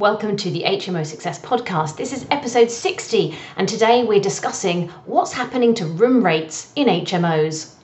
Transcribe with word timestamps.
Welcome 0.00 0.36
to 0.38 0.50
the 0.50 0.64
HMO 0.64 1.06
Success 1.06 1.40
Podcast. 1.40 1.96
This 1.96 2.12
is 2.12 2.26
episode 2.32 2.68
60, 2.68 3.38
and 3.56 3.68
today 3.68 4.02
we're 4.02 4.18
discussing 4.18 4.88
what's 5.06 5.32
happening 5.32 5.72
to 5.74 5.86
room 5.86 6.24
rates 6.24 6.72
in 6.74 6.88
HMOs. 6.88 7.74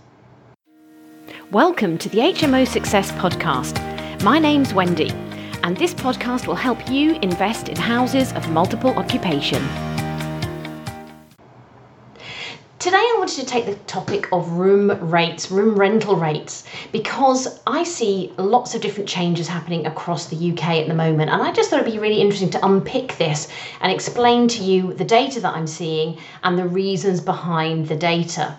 Welcome 1.52 1.98
to 1.98 2.08
the 2.08 2.18
HMO 2.18 2.66
Success 2.66 3.12
Podcast. 3.12 3.78
My 4.24 4.40
name's 4.40 4.74
Wendy, 4.74 5.10
and 5.62 5.76
this 5.76 5.94
podcast 5.94 6.48
will 6.48 6.56
help 6.56 6.90
you 6.90 7.14
invest 7.22 7.68
in 7.68 7.76
houses 7.76 8.32
of 8.32 8.50
multiple 8.50 8.90
occupation. 8.98 9.62
Wanted 13.30 13.46
to 13.46 13.52
take 13.52 13.66
the 13.66 13.84
topic 13.84 14.28
of 14.32 14.50
room 14.54 14.90
rates, 15.08 15.52
room 15.52 15.78
rental 15.78 16.16
rates, 16.16 16.64
because 16.90 17.60
I 17.64 17.84
see 17.84 18.32
lots 18.36 18.74
of 18.74 18.80
different 18.80 19.08
changes 19.08 19.46
happening 19.46 19.86
across 19.86 20.26
the 20.26 20.50
UK 20.50 20.64
at 20.80 20.88
the 20.88 20.94
moment. 20.94 21.30
And 21.30 21.40
I 21.40 21.52
just 21.52 21.70
thought 21.70 21.78
it'd 21.78 21.92
be 21.92 22.00
really 22.00 22.20
interesting 22.20 22.50
to 22.50 22.66
unpick 22.66 23.16
this 23.18 23.46
and 23.82 23.92
explain 23.92 24.48
to 24.48 24.64
you 24.64 24.94
the 24.94 25.04
data 25.04 25.38
that 25.42 25.54
I'm 25.54 25.68
seeing 25.68 26.18
and 26.42 26.58
the 26.58 26.66
reasons 26.66 27.20
behind 27.20 27.86
the 27.86 27.94
data. 27.94 28.56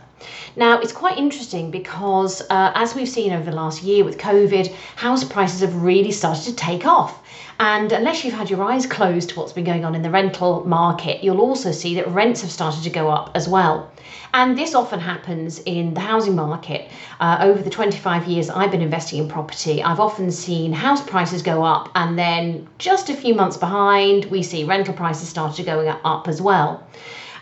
Now, 0.56 0.80
it's 0.80 0.92
quite 0.92 1.18
interesting 1.18 1.72
because, 1.72 2.42
uh, 2.50 2.72
as 2.76 2.96
we've 2.96 3.10
seen 3.10 3.32
over 3.34 3.50
the 3.50 3.56
last 3.56 3.84
year 3.84 4.04
with 4.04 4.18
COVID, 4.18 4.72
house 4.96 5.24
prices 5.24 5.62
have 5.62 5.76
really 5.82 6.12
started 6.12 6.44
to 6.46 6.56
take 6.56 6.86
off. 6.86 7.22
And 7.60 7.92
unless 7.92 8.26
you've 8.26 8.34
had 8.34 8.50
your 8.50 8.64
eyes 8.64 8.88
closed 8.88 9.30
to 9.30 9.40
what's 9.40 9.54
been 9.54 9.64
going 9.64 9.86
on 9.86 9.94
in 9.94 10.02
the 10.02 10.10
rental 10.10 10.64
market, 10.66 11.24
you'll 11.24 11.42
also 11.42 11.72
see 11.72 11.94
that 11.96 12.08
rents 12.08 12.42
have 12.42 12.50
started 12.50 12.84
to 12.84 12.90
go 12.90 13.10
up 13.10 13.30
as 13.36 13.48
well. 13.48 13.92
And 14.34 14.58
this 14.58 14.74
often 14.74 15.00
happens 15.00 15.60
in 15.60 15.94
the 15.94 16.00
housing 16.00 16.36
market. 16.36 16.90
Uh, 17.20 17.38
over 17.42 17.62
the 17.62 17.70
25 17.70 18.28
years 18.28 18.50
I've 18.50 18.72
been 18.72 18.82
investing 18.82 19.20
in 19.20 19.28
property, 19.28 19.84
I've 19.84 20.00
often 20.00 20.32
seen 20.32 20.74
house 20.74 21.02
prices 21.02 21.44
go 21.44 21.64
up, 21.64 21.90
and 21.94 22.18
then 22.18 22.68
just 22.78 23.10
a 23.10 23.14
few 23.14 23.36
months 23.36 23.58
behind, 23.58 24.26
we 24.26 24.42
see 24.42 24.64
rental 24.64 24.96
prices 24.96 25.30
start 25.30 25.56
to 25.58 25.64
go 25.64 25.88
up 26.04 26.28
as 26.28 26.42
well. 26.42 26.84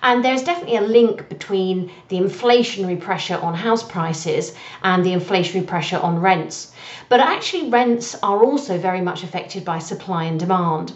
And 0.02 0.24
there's 0.24 0.44
definitely 0.44 0.78
a 0.78 0.82
link 0.82 1.28
between 1.30 1.92
the 2.08 2.20
inflationary 2.20 3.00
pressure 3.00 3.38
on 3.42 3.54
house 3.54 3.84
prices 3.84 4.56
and 4.82 5.06
the 5.06 5.14
inflationary 5.14 5.68
pressure 5.68 6.00
on 6.00 6.20
rents. 6.20 6.72
But 7.10 7.20
actually, 7.20 7.70
rents 7.70 8.16
are 8.24 8.44
also 8.44 8.78
very 8.78 9.02
much 9.02 9.24
affected 9.24 9.66
by 9.66 9.80
supply 9.80 10.24
and 10.24 10.40
demand 10.40 10.94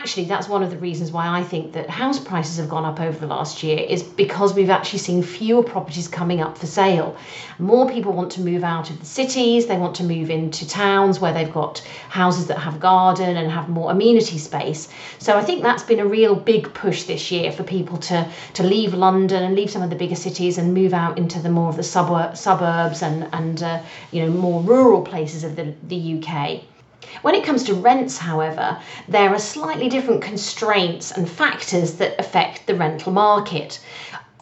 actually 0.00 0.24
that's 0.24 0.48
one 0.48 0.62
of 0.62 0.70
the 0.70 0.78
reasons 0.78 1.12
why 1.12 1.28
I 1.28 1.42
think 1.42 1.74
that 1.74 1.90
house 1.90 2.18
prices 2.18 2.56
have 2.56 2.70
gone 2.70 2.86
up 2.86 3.00
over 3.00 3.18
the 3.18 3.26
last 3.26 3.62
year 3.62 3.78
is 3.78 4.02
because 4.02 4.54
we've 4.54 4.70
actually 4.70 5.00
seen 5.00 5.22
fewer 5.22 5.62
properties 5.62 6.08
coming 6.08 6.40
up 6.40 6.56
for 6.56 6.66
sale. 6.66 7.14
More 7.58 7.86
people 7.86 8.12
want 8.14 8.32
to 8.32 8.40
move 8.40 8.64
out 8.64 8.88
of 8.88 8.98
the 8.98 9.04
cities, 9.04 9.66
they 9.66 9.76
want 9.76 9.94
to 9.96 10.04
move 10.04 10.30
into 10.30 10.66
towns 10.66 11.20
where 11.20 11.34
they've 11.34 11.52
got 11.52 11.80
houses 12.08 12.46
that 12.46 12.56
have 12.56 12.80
garden 12.80 13.36
and 13.36 13.50
have 13.50 13.68
more 13.68 13.90
amenity 13.90 14.38
space. 14.38 14.88
So 15.18 15.36
I 15.36 15.42
think 15.44 15.62
that's 15.62 15.82
been 15.82 16.00
a 16.00 16.06
real 16.06 16.34
big 16.34 16.72
push 16.72 17.02
this 17.02 17.30
year 17.30 17.52
for 17.52 17.62
people 17.62 17.98
to 17.98 18.26
to 18.54 18.62
leave 18.62 18.94
London 18.94 19.42
and 19.42 19.54
leave 19.54 19.70
some 19.70 19.82
of 19.82 19.90
the 19.90 19.96
bigger 19.96 20.16
cities 20.16 20.56
and 20.56 20.72
move 20.72 20.94
out 20.94 21.18
into 21.18 21.38
the 21.42 21.50
more 21.50 21.68
of 21.68 21.76
the 21.76 21.82
suburb, 21.82 22.38
suburbs 22.38 23.02
and 23.02 23.28
and 23.34 23.62
uh, 23.62 23.82
you 24.12 24.24
know 24.24 24.32
more 24.32 24.62
rural 24.62 25.02
places 25.02 25.44
of 25.44 25.56
the, 25.56 25.74
the 25.88 26.14
UK. 26.16 26.62
When 27.22 27.34
it 27.34 27.44
comes 27.44 27.64
to 27.64 27.74
rents, 27.74 28.18
however, 28.18 28.78
there 29.08 29.30
are 29.30 29.38
slightly 29.38 29.88
different 29.88 30.22
constraints 30.22 31.10
and 31.10 31.28
factors 31.28 31.94
that 31.94 32.18
affect 32.18 32.66
the 32.66 32.74
rental 32.74 33.12
market. 33.12 33.80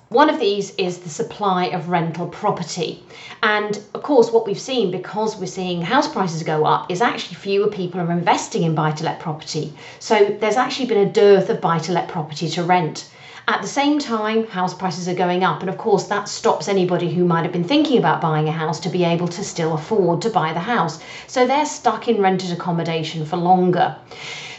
One 0.09 0.31
of 0.31 0.41
these 0.41 0.75
is 0.77 0.99
the 0.99 1.11
supply 1.11 1.67
of 1.67 1.91
rental 1.91 2.27
property. 2.27 3.05
And 3.43 3.79
of 3.95 4.03
course, 4.03 4.33
what 4.33 4.47
we've 4.47 4.59
seen 4.59 4.91
because 4.91 5.37
we're 5.37 5.47
seeing 5.47 5.83
house 5.83 6.09
prices 6.09 6.43
go 6.43 6.65
up 6.65 6.91
is 6.91 7.03
actually 7.03 7.37
fewer 7.37 7.69
people 7.69 8.01
are 8.01 8.11
investing 8.11 8.63
in 8.63 8.75
buy 8.75 8.93
to 8.93 9.05
let 9.05 9.21
property. 9.21 9.75
So 9.99 10.37
there's 10.41 10.57
actually 10.57 10.87
been 10.87 11.07
a 11.07 11.13
dearth 11.13 11.51
of 11.51 11.61
buy 11.61 11.79
to 11.81 11.93
let 11.93 12.09
property 12.09 12.49
to 12.49 12.63
rent. 12.65 13.09
At 13.49 13.63
the 13.63 13.67
same 13.67 13.99
time, 13.99 14.47
house 14.47 14.75
prices 14.75 15.09
are 15.09 15.15
going 15.15 15.43
up, 15.43 15.63
and 15.63 15.71
of 15.71 15.79
course, 15.79 16.05
that 16.09 16.29
stops 16.29 16.69
anybody 16.69 17.11
who 17.11 17.25
might 17.25 17.45
have 17.45 17.53
been 17.53 17.65
thinking 17.65 17.97
about 17.97 18.21
buying 18.21 18.47
a 18.47 18.53
house 18.53 18.79
to 18.81 18.91
be 18.91 19.05
able 19.05 19.27
to 19.29 19.43
still 19.43 19.73
afford 19.73 20.21
to 20.21 20.29
buy 20.29 20.53
the 20.53 20.61
house. 20.61 21.01
So 21.27 21.47
they're 21.47 21.65
stuck 21.65 22.09
in 22.09 22.21
rented 22.21 22.53
accommodation 22.53 23.25
for 23.25 23.39
longer. 23.39 23.97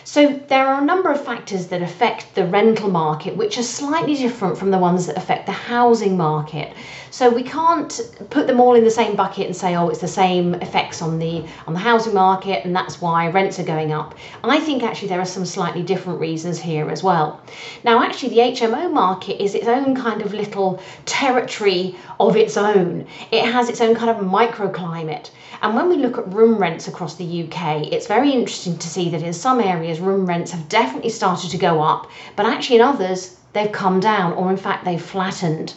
So 0.05 0.41
there 0.47 0.65
are 0.69 0.81
a 0.81 0.85
number 0.85 1.11
of 1.11 1.23
factors 1.23 1.67
that 1.67 1.83
affect 1.83 2.33
the 2.33 2.47
rental 2.47 2.89
market, 2.89 3.37
which 3.37 3.59
are 3.59 3.63
slightly 3.63 4.15
different 4.15 4.57
from 4.57 4.71
the 4.71 4.79
ones 4.79 5.05
that 5.05 5.17
affect 5.17 5.45
the 5.45 5.51
housing 5.51 6.17
market. 6.17 6.73
So 7.11 7.29
we 7.29 7.43
can't 7.43 7.99
put 8.29 8.47
them 8.47 8.59
all 8.59 8.75
in 8.75 8.83
the 8.83 8.91
same 8.91 9.15
bucket 9.15 9.47
and 9.47 9.55
say, 9.55 9.75
oh, 9.75 9.89
it's 9.89 10.01
the 10.01 10.07
same 10.07 10.53
effects 10.55 11.01
on 11.01 11.19
the 11.19 11.45
on 11.67 11.73
the 11.73 11.79
housing 11.79 12.13
market, 12.13 12.65
and 12.65 12.75
that's 12.75 13.01
why 13.01 13.29
rents 13.29 13.59
are 13.59 13.63
going 13.63 13.91
up. 13.91 14.15
I 14.43 14.59
think 14.59 14.83
actually 14.83 15.09
there 15.09 15.21
are 15.21 15.25
some 15.25 15.45
slightly 15.45 15.83
different 15.83 16.19
reasons 16.19 16.59
here 16.59 16.89
as 16.89 17.03
well. 17.03 17.41
Now, 17.83 18.03
actually, 18.03 18.29
the 18.29 18.41
HMO 18.51 18.91
market 18.91 19.41
is 19.41 19.55
its 19.55 19.67
own 19.67 19.95
kind 19.95 20.21
of 20.21 20.33
little 20.33 20.81
territory 21.05 21.95
of 22.19 22.35
its 22.35 22.57
own. 22.57 23.07
It 23.31 23.45
has 23.45 23.69
its 23.69 23.79
own 23.79 23.95
kind 23.95 24.09
of 24.09 24.17
microclimate. 24.25 25.29
And 25.61 25.75
when 25.75 25.89
we 25.89 25.97
look 25.97 26.17
at 26.17 26.33
room 26.33 26.57
rents 26.57 26.87
across 26.87 27.15
the 27.15 27.43
UK, 27.43 27.91
it's 27.91 28.07
very 28.07 28.31
interesting 28.31 28.77
to 28.77 28.87
see 28.87 29.09
that 29.09 29.21
in 29.21 29.33
some 29.33 29.59
areas, 29.59 29.99
room 29.99 30.25
rents 30.25 30.51
have 30.51 30.67
definitely 30.67 31.09
started 31.11 31.51
to 31.51 31.57
go 31.57 31.81
up, 31.81 32.09
but 32.35 32.45
actually 32.45 32.77
in 32.77 32.81
others, 32.81 33.37
they've 33.53 33.71
come 33.71 33.99
down, 33.99 34.33
or 34.33 34.49
in 34.49 34.57
fact, 34.57 34.85
they've 34.85 35.01
flattened. 35.01 35.73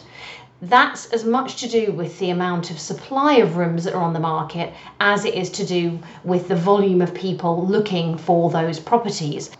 That's 0.69 1.07
as 1.07 1.25
much 1.25 1.57
to 1.57 1.67
do 1.67 1.91
with 1.91 2.19
the 2.19 2.29
amount 2.29 2.71
of 2.71 2.79
supply 2.79 3.33
of 3.33 3.57
rooms 3.57 3.83
that 3.83 3.93
are 3.93 4.01
on 4.01 4.13
the 4.13 4.21
market 4.21 4.73
as 4.97 5.25
it 5.25 5.33
is 5.33 5.49
to 5.49 5.65
do 5.65 5.99
with 6.23 6.47
the 6.47 6.55
volume 6.55 7.01
of 7.01 7.13
people 7.13 7.67
looking 7.67 8.17
for 8.17 8.49
those 8.49 8.79
properties. 8.79 9.51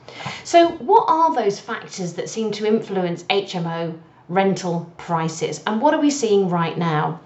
So, 0.45 0.69
what 0.77 1.03
are 1.09 1.35
those 1.35 1.59
factors 1.59 2.13
that 2.13 2.29
seem 2.29 2.51
to 2.51 2.65
influence 2.65 3.23
HMO 3.23 3.99
rental 4.29 4.89
prices, 4.95 5.61
and 5.67 5.81
what 5.81 5.93
are 5.93 5.99
we 5.99 6.09
seeing 6.09 6.47
right 6.47 6.77
now? 6.77 7.19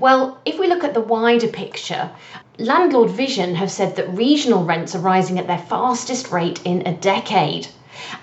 Well, 0.00 0.38
if 0.44 0.58
we 0.58 0.66
look 0.66 0.82
at 0.82 0.94
the 0.94 1.00
wider 1.00 1.46
picture, 1.46 2.10
Landlord 2.58 3.10
Vision 3.10 3.54
have 3.54 3.70
said 3.70 3.94
that 3.94 4.16
regional 4.16 4.64
rents 4.64 4.96
are 4.96 4.98
rising 4.98 5.38
at 5.38 5.46
their 5.46 5.58
fastest 5.58 6.32
rate 6.32 6.60
in 6.64 6.84
a 6.88 6.92
decade. 6.92 7.68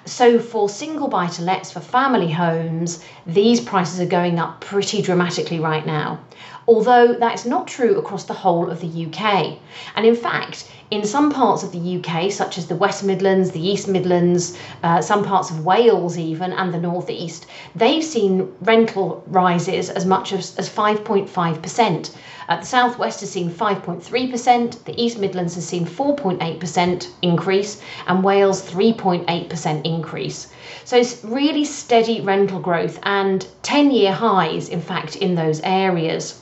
So, 0.05 0.39
for 0.39 0.69
single 0.69 1.07
buy 1.07 1.27
to 1.27 1.41
lets 1.41 1.71
for 1.71 1.79
family 1.79 2.31
homes, 2.31 3.03
these 3.25 3.61
prices 3.61 3.99
are 3.99 4.05
going 4.05 4.39
up 4.39 4.61
pretty 4.61 5.01
dramatically 5.01 5.59
right 5.59 5.85
now. 5.85 6.19
Although 6.67 7.13
that's 7.13 7.45
not 7.45 7.67
true 7.67 7.97
across 7.97 8.25
the 8.25 8.33
whole 8.33 8.69
of 8.69 8.81
the 8.81 9.05
UK. 9.05 9.57
And 9.95 10.05
in 10.05 10.15
fact, 10.15 10.69
in 10.91 11.05
some 11.05 11.31
parts 11.31 11.61
of 11.61 11.71
the 11.71 11.97
UK, 11.97 12.31
such 12.31 12.57
as 12.57 12.65
the 12.65 12.75
West 12.75 13.03
Midlands, 13.03 13.51
the 13.51 13.61
East 13.61 13.87
Midlands, 13.87 14.57
uh, 14.81 15.01
some 15.01 15.23
parts 15.23 15.51
of 15.51 15.63
Wales, 15.63 16.17
even, 16.17 16.51
and 16.51 16.73
the 16.73 16.79
North 16.79 17.09
East, 17.09 17.45
they've 17.75 18.03
seen 18.03 18.51
rental 18.61 19.23
rises 19.27 19.91
as 19.91 20.05
much 20.05 20.33
as, 20.33 20.57
as 20.57 20.67
5.5%. 20.67 22.11
Uh, 22.49 22.55
the 22.59 22.65
Southwest 22.65 23.19
has 23.19 23.29
seen 23.29 23.51
5.3%, 23.51 24.83
the 24.85 24.99
East 25.03 25.19
Midlands 25.19 25.53
has 25.53 25.67
seen 25.67 25.85
4.8% 25.85 27.07
increase, 27.21 27.81
and 28.07 28.23
Wales 28.23 28.63
3.8% 28.63 29.85
increase. 29.85 30.47
So 30.85 30.97
it's 30.97 31.23
really 31.23 31.65
steady 31.65 32.21
rental 32.21 32.59
growth 32.59 32.97
and 33.03 33.45
10 33.61 33.91
year 33.91 34.11
highs, 34.11 34.69
in 34.69 34.81
fact, 34.81 35.17
in 35.17 35.35
those 35.35 35.61
areas. 35.61 36.41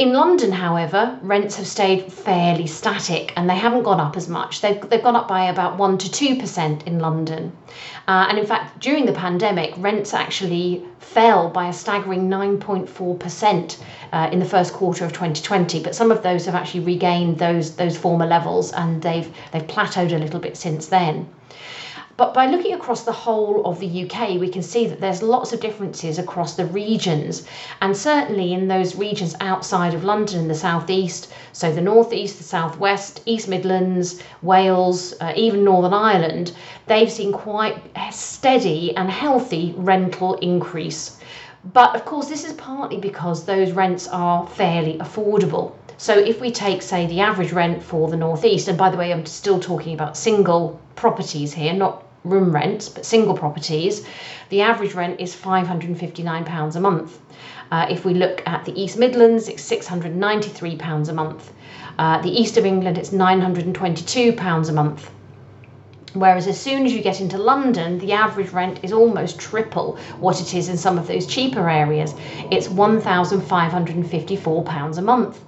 In 0.00 0.14
London, 0.14 0.50
however, 0.50 1.18
rents 1.20 1.56
have 1.56 1.66
stayed 1.66 2.10
fairly 2.10 2.66
static 2.66 3.34
and 3.36 3.50
they 3.50 3.54
haven't 3.54 3.82
gone 3.82 4.00
up 4.00 4.16
as 4.16 4.30
much. 4.30 4.62
They've, 4.62 4.80
they've 4.88 5.02
gone 5.02 5.14
up 5.14 5.28
by 5.28 5.44
about 5.44 5.76
1% 5.76 5.98
to 5.98 6.08
2% 6.08 6.86
in 6.86 7.00
London. 7.00 7.52
Uh, 8.08 8.24
and 8.30 8.38
in 8.38 8.46
fact, 8.46 8.80
during 8.80 9.04
the 9.04 9.12
pandemic, 9.12 9.74
rents 9.76 10.14
actually 10.14 10.82
fell 11.00 11.50
by 11.50 11.68
a 11.68 11.72
staggering 11.74 12.30
9.4% 12.30 13.76
uh, 14.14 14.30
in 14.32 14.38
the 14.38 14.46
first 14.46 14.72
quarter 14.72 15.04
of 15.04 15.12
2020. 15.12 15.82
But 15.82 15.94
some 15.94 16.10
of 16.10 16.22
those 16.22 16.46
have 16.46 16.54
actually 16.54 16.84
regained 16.84 17.38
those, 17.38 17.76
those 17.76 17.98
former 17.98 18.24
levels 18.24 18.72
and 18.72 19.02
they've, 19.02 19.30
they've 19.52 19.66
plateaued 19.66 20.14
a 20.14 20.18
little 20.18 20.40
bit 20.40 20.56
since 20.56 20.86
then. 20.86 21.28
But 22.20 22.34
by 22.34 22.44
looking 22.44 22.74
across 22.74 23.04
the 23.04 23.12
whole 23.12 23.64
of 23.64 23.80
the 23.80 24.04
UK, 24.04 24.38
we 24.38 24.50
can 24.50 24.60
see 24.60 24.86
that 24.86 25.00
there's 25.00 25.22
lots 25.22 25.54
of 25.54 25.60
differences 25.60 26.18
across 26.18 26.54
the 26.54 26.66
regions, 26.66 27.44
and 27.80 27.96
certainly 27.96 28.52
in 28.52 28.68
those 28.68 28.94
regions 28.94 29.34
outside 29.40 29.94
of 29.94 30.04
London 30.04 30.40
in 30.40 30.48
the 30.48 30.54
southeast, 30.54 31.32
so 31.54 31.72
the 31.72 31.80
northeast, 31.80 32.36
the 32.36 32.44
southwest, 32.44 33.22
East 33.24 33.48
Midlands, 33.48 34.20
Wales, 34.42 35.14
uh, 35.22 35.32
even 35.34 35.64
Northern 35.64 35.94
Ireland, 35.94 36.52
they've 36.88 37.10
seen 37.10 37.32
quite 37.32 37.78
steady 38.12 38.94
and 38.94 39.10
healthy 39.10 39.72
rental 39.78 40.34
increase. 40.42 41.16
But 41.72 41.96
of 41.96 42.04
course, 42.04 42.28
this 42.28 42.44
is 42.44 42.52
partly 42.52 42.98
because 42.98 43.46
those 43.46 43.72
rents 43.72 44.06
are 44.08 44.46
fairly 44.46 44.98
affordable. 44.98 45.72
So 45.96 46.18
if 46.18 46.38
we 46.38 46.50
take, 46.50 46.82
say, 46.82 47.06
the 47.06 47.20
average 47.20 47.52
rent 47.52 47.82
for 47.82 48.08
the 48.08 48.16
Northeast, 48.18 48.68
and 48.68 48.76
by 48.76 48.90
the 48.90 48.98
way, 48.98 49.10
I'm 49.10 49.24
still 49.24 49.58
talking 49.58 49.94
about 49.94 50.18
single 50.18 50.78
properties 50.96 51.54
here, 51.54 51.72
not 51.72 52.04
room 52.24 52.52
rents, 52.52 52.88
but 52.88 53.04
single 53.04 53.36
properties, 53.36 54.06
the 54.50 54.62
average 54.62 54.94
rent 54.94 55.20
is 55.20 55.34
£559 55.34 56.76
a 56.76 56.80
month. 56.80 57.18
Uh, 57.70 57.86
if 57.88 58.04
we 58.04 58.14
look 58.14 58.42
at 58.46 58.64
the 58.64 58.80
East 58.80 58.98
Midlands, 58.98 59.48
it's 59.48 59.70
£693 59.70 61.08
a 61.08 61.12
month. 61.12 61.52
Uh, 61.98 62.20
the 62.22 62.30
East 62.30 62.56
of 62.56 62.66
England, 62.66 62.98
it's 62.98 63.10
£922 63.10 64.68
a 64.68 64.72
month. 64.72 65.10
Whereas 66.14 66.48
as 66.48 66.58
soon 66.58 66.86
as 66.86 66.92
you 66.92 67.02
get 67.02 67.20
into 67.20 67.38
London, 67.38 67.98
the 67.98 68.12
average 68.12 68.50
rent 68.50 68.80
is 68.82 68.92
almost 68.92 69.38
triple 69.38 69.96
what 70.18 70.40
it 70.40 70.54
is 70.54 70.68
in 70.68 70.76
some 70.76 70.98
of 70.98 71.06
those 71.06 71.24
cheaper 71.24 71.70
areas. 71.70 72.16
It's 72.50 72.66
£1,554 72.66 74.98
a 74.98 75.02
month. 75.02 75.40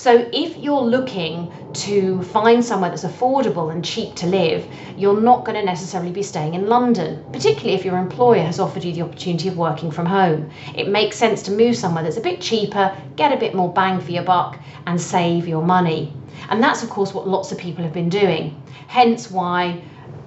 So 0.00 0.26
if 0.32 0.56
you're 0.56 0.80
looking 0.80 1.52
to 1.74 2.22
find 2.22 2.64
somewhere 2.64 2.88
that's 2.88 3.04
affordable 3.04 3.70
and 3.70 3.84
cheap 3.84 4.14
to 4.14 4.26
live, 4.26 4.66
you're 4.96 5.20
not 5.20 5.44
going 5.44 5.58
to 5.58 5.62
necessarily 5.62 6.10
be 6.10 6.22
staying 6.22 6.54
in 6.54 6.68
London, 6.68 7.22
particularly 7.34 7.74
if 7.74 7.84
your 7.84 7.98
employer 7.98 8.42
has 8.42 8.58
offered 8.58 8.82
you 8.82 8.94
the 8.94 9.02
opportunity 9.02 9.48
of 9.48 9.58
working 9.58 9.90
from 9.90 10.06
home. 10.06 10.48
It 10.74 10.88
makes 10.88 11.18
sense 11.18 11.42
to 11.42 11.50
move 11.50 11.76
somewhere 11.76 12.02
that's 12.02 12.16
a 12.16 12.22
bit 12.22 12.40
cheaper, 12.40 12.96
get 13.16 13.30
a 13.30 13.36
bit 13.36 13.54
more 13.54 13.70
bang 13.70 14.00
for 14.00 14.10
your 14.10 14.22
buck, 14.22 14.58
and 14.86 14.98
save 14.98 15.46
your 15.46 15.62
money. 15.62 16.14
And 16.48 16.62
that's, 16.62 16.82
of 16.82 16.88
course, 16.88 17.12
what 17.12 17.28
lots 17.28 17.52
of 17.52 17.58
people 17.58 17.84
have 17.84 17.92
been 17.92 18.08
doing. 18.08 18.58
Hence 18.86 19.30
why 19.30 19.82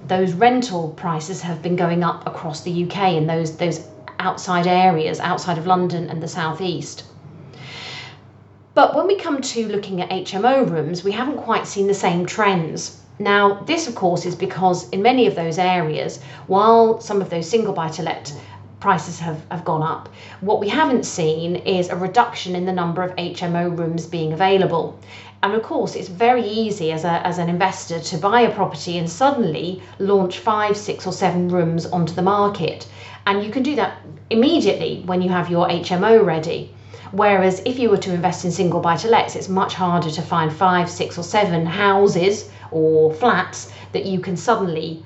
those 0.06 0.34
rental 0.34 0.90
prices 0.90 1.42
have 1.42 1.62
been 1.62 1.74
going 1.74 2.04
up 2.04 2.28
across 2.28 2.60
the 2.60 2.84
UK 2.84 3.14
in 3.14 3.26
those 3.26 3.56
those 3.56 3.88
outside 4.20 4.68
areas 4.68 5.18
outside 5.18 5.58
of 5.58 5.66
London 5.66 6.10
and 6.10 6.22
the 6.22 6.28
southeast. 6.28 7.02
But 8.74 8.96
when 8.96 9.06
we 9.06 9.14
come 9.14 9.40
to 9.40 9.68
looking 9.68 10.00
at 10.00 10.10
HMO 10.10 10.68
rooms, 10.68 11.04
we 11.04 11.12
haven't 11.12 11.36
quite 11.36 11.64
seen 11.64 11.86
the 11.86 11.94
same 11.94 12.26
trends. 12.26 13.00
Now, 13.20 13.62
this 13.66 13.86
of 13.86 13.94
course 13.94 14.26
is 14.26 14.34
because 14.34 14.88
in 14.88 15.00
many 15.00 15.28
of 15.28 15.36
those 15.36 15.58
areas, 15.58 16.20
while 16.48 17.00
some 17.00 17.22
of 17.22 17.30
those 17.30 17.48
single 17.48 17.72
buy 17.72 17.88
to 17.90 18.02
let 18.02 18.32
prices 18.80 19.20
have, 19.20 19.40
have 19.48 19.64
gone 19.64 19.84
up. 19.84 20.08
What 20.40 20.58
we 20.58 20.68
haven't 20.68 21.06
seen 21.06 21.54
is 21.54 21.88
a 21.88 21.94
reduction 21.94 22.56
in 22.56 22.66
the 22.66 22.72
number 22.72 23.04
of 23.04 23.14
HMO 23.14 23.78
rooms 23.78 24.06
being 24.06 24.32
available. 24.32 24.98
And 25.44 25.54
of 25.54 25.62
course, 25.62 25.94
it's 25.94 26.08
very 26.08 26.42
easy 26.42 26.90
as, 26.90 27.04
a, 27.04 27.24
as 27.24 27.38
an 27.38 27.48
investor 27.48 28.00
to 28.00 28.18
buy 28.18 28.40
a 28.40 28.52
property 28.52 28.98
and 28.98 29.08
suddenly 29.08 29.84
launch 30.00 30.40
five, 30.40 30.76
six, 30.76 31.06
or 31.06 31.12
seven 31.12 31.48
rooms 31.48 31.86
onto 31.86 32.12
the 32.12 32.22
market. 32.22 32.88
And 33.24 33.44
you 33.44 33.52
can 33.52 33.62
do 33.62 33.76
that 33.76 33.98
immediately 34.30 35.04
when 35.06 35.22
you 35.22 35.30
have 35.30 35.48
your 35.48 35.68
HMO 35.68 36.24
ready. 36.24 36.73
Whereas 37.12 37.62
if 37.64 37.78
you 37.78 37.90
were 37.90 37.98
to 37.98 38.12
invest 38.12 38.44
in 38.44 38.50
single 38.50 38.80
buy 38.80 38.96
to 38.96 39.08
lets, 39.08 39.36
it's 39.36 39.48
much 39.48 39.74
harder 39.74 40.10
to 40.10 40.22
find 40.22 40.52
five, 40.52 40.90
six, 40.90 41.18
or 41.18 41.22
seven 41.22 41.66
houses 41.66 42.50
or 42.70 43.12
flats 43.12 43.72
that 43.92 44.06
you 44.06 44.20
can 44.20 44.36
suddenly 44.36 45.04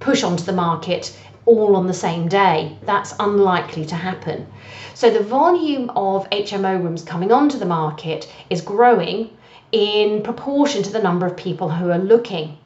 push 0.00 0.22
onto 0.22 0.44
the 0.44 0.52
market 0.52 1.16
all 1.44 1.76
on 1.76 1.86
the 1.86 1.94
same 1.94 2.28
day. 2.28 2.76
That's 2.84 3.14
unlikely 3.18 3.86
to 3.86 3.94
happen. 3.94 4.46
So 4.94 5.10
the 5.10 5.22
volume 5.22 5.90
of 5.96 6.28
HMO 6.30 6.82
rooms 6.82 7.02
coming 7.02 7.32
onto 7.32 7.58
the 7.58 7.66
market 7.66 8.30
is 8.50 8.60
growing 8.60 9.30
in 9.72 10.22
proportion 10.22 10.82
to 10.82 10.92
the 10.92 11.02
number 11.02 11.26
of 11.26 11.36
people 11.36 11.68
who 11.70 11.90
are 11.90 11.98
looking. 11.98 12.58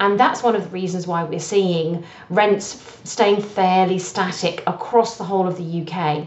And 0.00 0.18
that's 0.18 0.42
one 0.42 0.56
of 0.56 0.64
the 0.64 0.70
reasons 0.70 1.06
why 1.06 1.24
we're 1.24 1.38
seeing 1.38 2.04
rents 2.30 2.82
staying 3.04 3.42
fairly 3.42 3.98
static 3.98 4.62
across 4.66 5.16
the 5.16 5.24
whole 5.24 5.46
of 5.46 5.56
the 5.56 5.82
UK. 5.82 6.26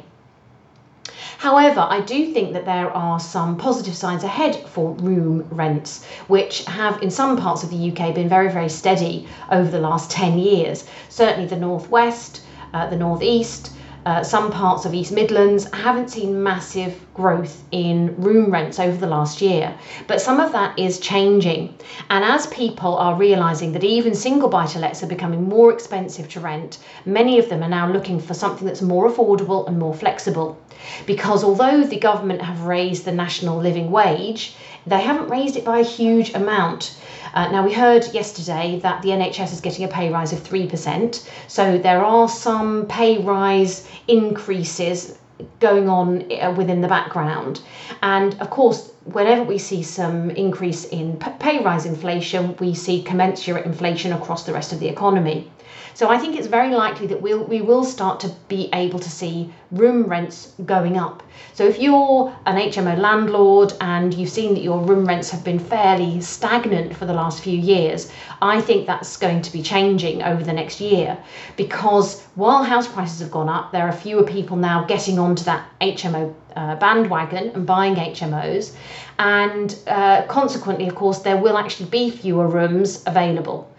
However, 1.39 1.86
I 1.88 2.01
do 2.01 2.34
think 2.34 2.54
that 2.54 2.66
there 2.66 2.89
are 2.98 3.19
some 3.19 3.57
positive 3.57 3.95
signs 3.95 4.24
ahead 4.24 4.56
for 4.66 4.94
room 4.94 5.45
rents, 5.51 6.04
which 6.28 6.66
have 6.66 7.01
in 7.04 7.12
some 7.12 7.38
parts 7.38 7.63
of 7.63 7.69
the 7.69 7.92
UK 7.92 8.16
been 8.16 8.28
very, 8.28 8.50
very 8.50 8.69
steady 8.69 9.28
over 9.51 9.69
the 9.69 9.80
last 9.80 10.10
10 10.10 10.39
years. 10.39 10.86
Certainly 11.10 11.50
the 11.50 11.56
Northwest, 11.56 12.42
uh, 12.74 12.88
the 12.88 12.98
Northeast, 12.98 13.72
uh, 14.07 14.24
some 14.24 14.50
parts 14.50 14.86
of 14.86 14.94
East 14.94 15.12
Midlands 15.12 15.68
haven't 15.74 16.09
seen 16.09 16.42
massive 16.42 16.95
growth 17.13 17.65
in 17.71 18.15
room 18.15 18.50
rents 18.50 18.80
over 18.80 18.95
the 18.95 19.06
last 19.06 19.42
year, 19.42 19.77
but 20.07 20.21
some 20.21 20.39
of 20.39 20.54
that 20.54 20.80
is 20.80 20.98
changing. 20.98 21.75
And 22.09 22.24
as 22.24 22.48
people 22.48 22.95
are 22.95 23.15
realizing 23.15 23.74
that 23.74 23.83
even 23.83 24.15
single 24.15 24.48
buy 24.48 24.65
to 24.68 24.80
lets 24.80 25.04
are 25.04 25.07
becoming 25.07 25.50
more 25.50 25.74
expensive 25.74 26.30
to 26.30 26.39
rent, 26.39 26.77
many 27.06 27.38
of 27.38 27.50
them 27.50 27.62
are 27.62 27.68
now 27.68 27.92
looking 27.92 28.18
for 28.18 28.33
something 28.33 28.65
that's 28.65 28.81
more 28.81 29.12
affordable 29.12 29.68
and 29.68 29.77
more 29.77 29.94
flexible. 29.94 30.57
Because 31.06 31.44
although 31.44 31.83
the 31.83 32.00
government 32.00 32.42
have 32.42 32.62
raised 32.62 33.03
the 33.03 33.12
national 33.12 33.57
living 33.57 33.92
wage, 33.92 34.56
they 34.86 35.01
haven't 35.01 35.27
raised 35.27 35.57
it 35.57 35.65
by 35.65 35.80
a 35.80 35.83
huge 35.83 36.33
amount. 36.33 36.95
Uh, 37.33 37.51
now, 37.51 37.63
we 37.65 37.74
heard 37.74 38.06
yesterday 38.13 38.80
that 38.81 39.01
the 39.01 39.10
NHS 39.10 39.51
is 39.51 39.62
getting 39.62 39.83
a 39.83 39.88
pay 39.88 40.10
rise 40.10 40.31
of 40.31 40.39
3%, 40.39 41.27
so 41.48 41.77
there 41.77 42.03
are 42.03 42.30
some 42.30 42.86
pay 42.86 43.18
rise 43.18 43.88
increases 44.07 45.17
going 45.59 45.88
on 45.88 46.31
uh, 46.31 46.53
within 46.57 46.81
the 46.81 46.88
background. 46.88 47.61
And 48.01 48.39
of 48.41 48.49
course, 48.49 48.91
whenever 49.05 49.44
we 49.44 49.57
see 49.57 49.83
some 49.83 50.31
increase 50.31 50.85
in 50.85 51.17
pay 51.17 51.63
rise 51.63 51.85
inflation, 51.85 52.55
we 52.57 52.73
see 52.73 53.03
commensurate 53.03 53.65
inflation 53.65 54.13
across 54.13 54.45
the 54.45 54.53
rest 54.53 54.73
of 54.73 54.79
the 54.79 54.88
economy. 54.88 55.51
So 55.93 56.09
I 56.09 56.17
think 56.17 56.35
it's 56.35 56.47
very 56.47 56.73
likely 56.73 57.07
that 57.07 57.21
we'll, 57.21 57.43
we 57.43 57.61
will 57.61 57.83
start 57.83 58.19
to 58.21 58.29
be 58.47 58.69
able 58.73 58.99
to 58.99 59.09
see 59.09 59.51
room 59.71 60.03
rents 60.03 60.53
going 60.65 60.97
up. 60.97 61.23
So 61.53 61.65
if 61.65 61.79
you're 61.79 62.35
an 62.45 62.55
HMO 62.55 62.97
landlord 62.97 63.73
and 63.81 64.13
you've 64.13 64.29
seen 64.29 64.53
that 64.53 64.61
your 64.61 64.79
room 64.79 65.05
rents 65.05 65.29
have 65.31 65.43
been 65.43 65.59
fairly 65.59 66.21
stagnant 66.21 66.95
for 66.95 67.05
the 67.05 67.13
last 67.13 67.41
few 67.43 67.57
years, 67.57 68.11
I 68.41 68.61
think 68.61 68.85
that's 68.85 69.17
going 69.17 69.41
to 69.41 69.51
be 69.51 69.61
changing 69.61 70.21
over 70.21 70.43
the 70.43 70.53
next 70.53 70.79
year 70.79 71.17
because 71.55 72.21
while 72.35 72.63
house 72.63 72.87
prices 72.87 73.19
have 73.19 73.31
gone 73.31 73.49
up, 73.49 73.71
there 73.71 73.87
are 73.87 73.91
fewer 73.91 74.23
people 74.23 74.55
now 74.55 74.85
getting 74.85 75.17
onto 75.17 75.43
that 75.45 75.67
HMO 75.81 76.33
uh, 76.55 76.75
bandwagon 76.75 77.49
and 77.49 77.65
buying 77.65 77.95
HMOs. 77.95 78.75
And 79.19 79.75
uh, 79.87 80.23
consequently, 80.27 80.87
of 80.87 80.95
course, 80.95 81.19
there 81.19 81.37
will 81.37 81.57
actually 81.57 81.89
be 81.89 82.11
fewer 82.11 82.47
rooms 82.47 83.03
available 83.05 83.69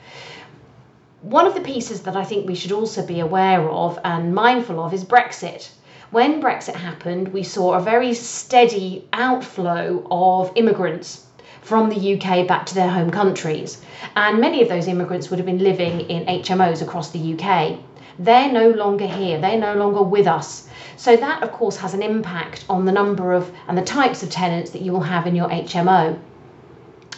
one 1.22 1.46
of 1.48 1.54
the 1.54 1.60
pieces 1.60 2.02
that 2.02 2.16
I 2.16 2.22
think 2.22 2.46
we 2.46 2.54
should 2.54 2.70
also 2.70 3.04
be 3.04 3.18
aware 3.18 3.68
of 3.68 3.98
and 4.04 4.32
mindful 4.32 4.78
of 4.78 4.94
is 4.94 5.04
Brexit. 5.04 5.68
When 6.12 6.40
Brexit 6.40 6.76
happened, 6.76 7.28
we 7.32 7.42
saw 7.42 7.72
a 7.72 7.80
very 7.80 8.14
steady 8.14 9.04
outflow 9.12 10.06
of 10.12 10.52
immigrants 10.54 11.26
from 11.60 11.88
the 11.88 12.14
UK 12.14 12.46
back 12.46 12.66
to 12.66 12.74
their 12.76 12.88
home 12.88 13.10
countries. 13.10 13.82
And 14.14 14.40
many 14.40 14.62
of 14.62 14.68
those 14.68 14.86
immigrants 14.86 15.28
would 15.28 15.40
have 15.40 15.46
been 15.46 15.58
living 15.58 16.02
in 16.02 16.24
HMOs 16.26 16.82
across 16.82 17.10
the 17.10 17.34
UK. 17.34 17.80
They're 18.20 18.52
no 18.52 18.70
longer 18.70 19.06
here, 19.08 19.40
they're 19.40 19.58
no 19.58 19.74
longer 19.74 20.02
with 20.02 20.28
us. 20.28 20.68
So, 20.96 21.16
that 21.16 21.42
of 21.42 21.50
course 21.50 21.78
has 21.78 21.94
an 21.94 22.02
impact 22.02 22.64
on 22.68 22.84
the 22.84 22.92
number 22.92 23.32
of 23.32 23.50
and 23.66 23.76
the 23.76 23.82
types 23.82 24.22
of 24.22 24.30
tenants 24.30 24.70
that 24.70 24.82
you 24.82 24.92
will 24.92 25.00
have 25.00 25.26
in 25.26 25.34
your 25.34 25.48
HMO. 25.48 26.16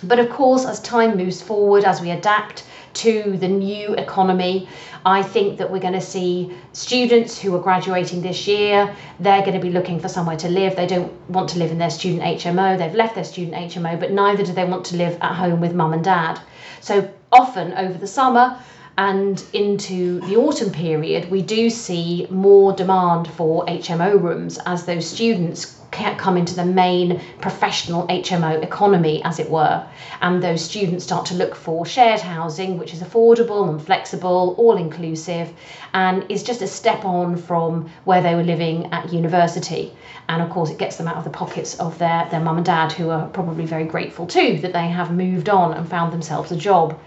But 0.03 0.19
of 0.19 0.31
course, 0.31 0.65
as 0.65 0.81
time 0.81 1.19
moves 1.19 1.43
forward, 1.43 1.85
as 1.85 2.01
we 2.01 2.11
adapt 2.11 2.65
to 2.95 3.37
the 3.39 3.49
new 3.49 3.95
economy. 3.95 4.69
I 5.05 5.23
think 5.23 5.59
that 5.59 5.71
we're 5.71 5.81
going 5.81 5.95
to 5.95 6.01
see 6.01 6.53
students 6.73 7.41
who 7.41 7.55
are 7.55 7.61
graduating 7.61 8.23
this 8.23 8.47
year, 8.47 8.95
they're 9.19 9.41
going 9.41 9.55
to 9.55 9.61
be 9.61 9.71
looking 9.71 9.99
for 9.99 10.09
somewhere 10.09 10.37
to 10.39 10.49
live. 10.49 10.77
They 10.77 10.87
don't 10.87 11.13
want 11.31 11.49
to 11.51 11.59
live 11.59 11.71
in 11.71 11.79
their 11.79 11.91
student 11.91 12.23
HMO. 12.23 12.77
They've 12.77 12.95
left 12.95 13.15
their 13.15 13.25
student 13.25 13.55
HMO, 13.55 13.99
but 13.99 14.11
neither 14.11 14.45
do 14.45 14.53
they 14.53 14.65
want 14.65 14.85
to 14.87 14.97
live 14.97 15.17
at 15.21 15.35
home 15.35 15.61
with 15.61 15.75
mum 15.75 15.93
and 15.93 16.05
dad. 16.05 16.41
So 16.81 17.11
often 17.33 17.73
over 17.75 17.97
the 17.97 18.07
summer, 18.07 18.59
and 18.99 19.43
into 19.53 20.21
the 20.21 20.37
autumn 20.37 20.71
period, 20.71 21.31
we 21.31 21.43
do 21.43 21.71
see 21.71 22.27
more 22.31 22.73
demand 22.73 23.29
for 23.29 23.65
HMO 23.67 24.21
rooms 24.21 24.59
as 24.67 24.85
those 24.85 25.09
students 25.09 25.81
come 25.91 26.37
into 26.37 26.55
the 26.55 26.65
main 26.65 27.21
professional 27.41 28.07
HMO 28.09 28.63
economy, 28.63 29.23
as 29.25 29.39
it 29.39 29.51
were. 29.51 29.85
And 30.21 30.43
those 30.43 30.65
students 30.65 31.05
start 31.05 31.27
to 31.27 31.35
look 31.35 31.55
for 31.55 31.85
shared 31.85 32.21
housing, 32.21 32.79
which 32.79 32.95
is 32.95 33.01
affordable 33.01 33.69
and 33.69 33.83
flexible, 33.83 34.55
all 34.57 34.77
inclusive, 34.77 35.53
and 35.93 36.25
is 36.31 36.43
just 36.43 36.63
a 36.63 36.67
step 36.67 37.05
on 37.05 37.37
from 37.37 37.91
where 38.05 38.23
they 38.23 38.35
were 38.35 38.45
living 38.45 38.93
at 38.93 39.13
university. 39.13 39.93
And 40.29 40.43
of 40.43 40.51
course, 40.51 40.71
it 40.71 40.79
gets 40.79 40.97
them 40.97 41.09
out 41.09 41.17
of 41.17 41.25
the 41.25 41.31
pockets 41.31 41.79
of 41.81 41.99
their, 41.99 42.29
their 42.31 42.41
mum 42.41 42.57
and 42.57 42.67
dad, 42.67 42.93
who 42.93 43.11
are 43.11 43.27
probably 43.29 43.67
very 43.67 43.85
grateful 43.85 44.27
too 44.27 44.59
that 44.59 44.73
they 44.73 44.89
have 44.89 45.13
moved 45.13 45.49
on 45.49 45.75
and 45.75 45.89
found 45.89 46.13
themselves 46.13 46.53
a 46.53 46.57
job. 46.57 46.99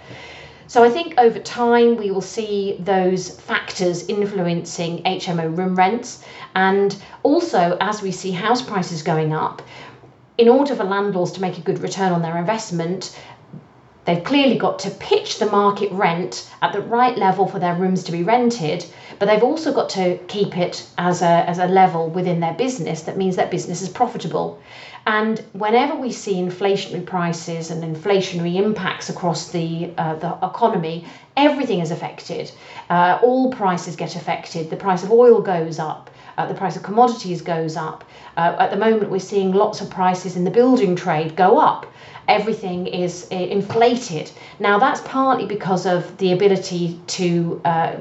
So 0.67 0.83
I 0.83 0.89
think 0.89 1.15
over 1.17 1.39
time 1.39 1.97
we 1.97 2.11
will 2.11 2.21
see 2.21 2.77
those 2.79 3.29
factors 3.29 4.07
influencing 4.07 5.03
HMO 5.03 5.55
room 5.55 5.75
rents. 5.75 6.23
And 6.55 6.95
also, 7.23 7.77
as 7.81 8.01
we 8.01 8.11
see 8.11 8.31
house 8.31 8.61
prices 8.61 9.03
going 9.03 9.33
up, 9.33 9.61
in 10.37 10.49
order 10.49 10.75
for 10.75 10.83
landlords 10.83 11.31
to 11.33 11.41
make 11.41 11.57
a 11.57 11.61
good 11.61 11.79
return 11.79 12.11
on 12.11 12.21
their 12.21 12.37
investment, 12.37 13.17
they've 14.05 14.23
clearly 14.23 14.57
got 14.57 14.79
to 14.79 14.89
pitch 14.89 15.39
the 15.39 15.45
market 15.45 15.91
rent 15.91 16.49
at 16.61 16.73
the 16.73 16.81
right 16.81 17.17
level 17.17 17.47
for 17.47 17.59
their 17.59 17.75
rooms 17.75 18.03
to 18.03 18.11
be 18.11 18.23
rented, 18.23 18.85
but 19.19 19.27
they've 19.27 19.43
also 19.43 19.73
got 19.73 19.89
to 19.89 20.17
keep 20.27 20.57
it 20.57 20.87
as 20.97 21.21
a, 21.21 21.25
as 21.47 21.59
a 21.59 21.67
level 21.67 22.09
within 22.09 22.39
their 22.39 22.53
business 22.53 23.03
that 23.03 23.17
means 23.17 23.35
that 23.35 23.51
business 23.51 23.81
is 23.81 23.89
profitable. 23.89 24.59
And 25.05 25.39
whenever 25.53 25.95
we 25.95 26.11
see 26.11 26.35
inflationary 26.35 27.05
prices 27.05 27.71
and 27.71 27.83
inflationary 27.83 28.55
impacts 28.55 29.09
across 29.09 29.51
the, 29.51 29.91
uh, 29.97 30.15
the 30.15 30.37
economy, 30.41 31.05
everything 31.35 31.79
is 31.79 31.91
affected. 31.91 32.51
Uh, 32.89 33.19
all 33.21 33.51
prices 33.51 33.95
get 33.95 34.15
affected. 34.15 34.69
The 34.69 34.77
price 34.77 35.03
of 35.03 35.11
oil 35.11 35.41
goes 35.41 35.79
up. 35.79 36.09
Uh, 36.37 36.47
the 36.47 36.53
price 36.53 36.75
of 36.75 36.83
commodities 36.83 37.41
goes 37.41 37.77
up. 37.77 38.03
Uh, 38.35 38.55
at 38.59 38.71
the 38.71 38.77
moment, 38.77 39.11
we're 39.11 39.19
seeing 39.19 39.51
lots 39.51 39.81
of 39.81 39.89
prices 39.89 40.35
in 40.35 40.43
the 40.43 40.51
building 40.51 40.95
trade 40.95 41.35
go 41.35 41.59
up. 41.59 41.85
Everything 42.27 42.87
is 42.87 43.27
uh, 43.31 43.35
inflated. 43.35 44.31
Now, 44.59 44.79
that's 44.79 45.01
partly 45.01 45.45
because 45.45 45.85
of 45.85 46.17
the 46.17 46.31
ability 46.31 46.99
to 47.07 47.61
uh, 47.65 47.95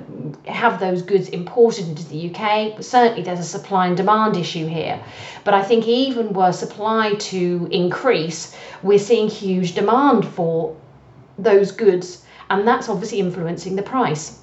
have 0.47 0.79
those 0.79 1.03
goods 1.03 1.29
imported 1.29 1.89
into 1.89 2.05
the 2.09 2.31
UK. 2.31 2.77
But 2.77 2.85
certainly, 2.85 3.23
there's 3.23 3.41
a 3.41 3.45
supply 3.45 3.89
and 3.89 3.97
demand 3.97 4.37
issue 4.37 4.67
here. 4.67 5.03
But 5.45 5.55
I 5.55 5.62
think 5.62 5.87
even 5.89 6.33
were 6.33 6.53
supply 6.53 7.15
to 7.15 7.69
increase, 7.71 8.57
we're 8.83 8.99
seeing 8.99 9.29
huge 9.29 9.75
demand 9.75 10.25
for 10.27 10.77
those 11.39 11.73
goods, 11.73 12.25
and 12.49 12.67
that's 12.67 12.89
obviously 12.89 13.19
influencing 13.19 13.77
the 13.77 13.83
price. 13.83 14.39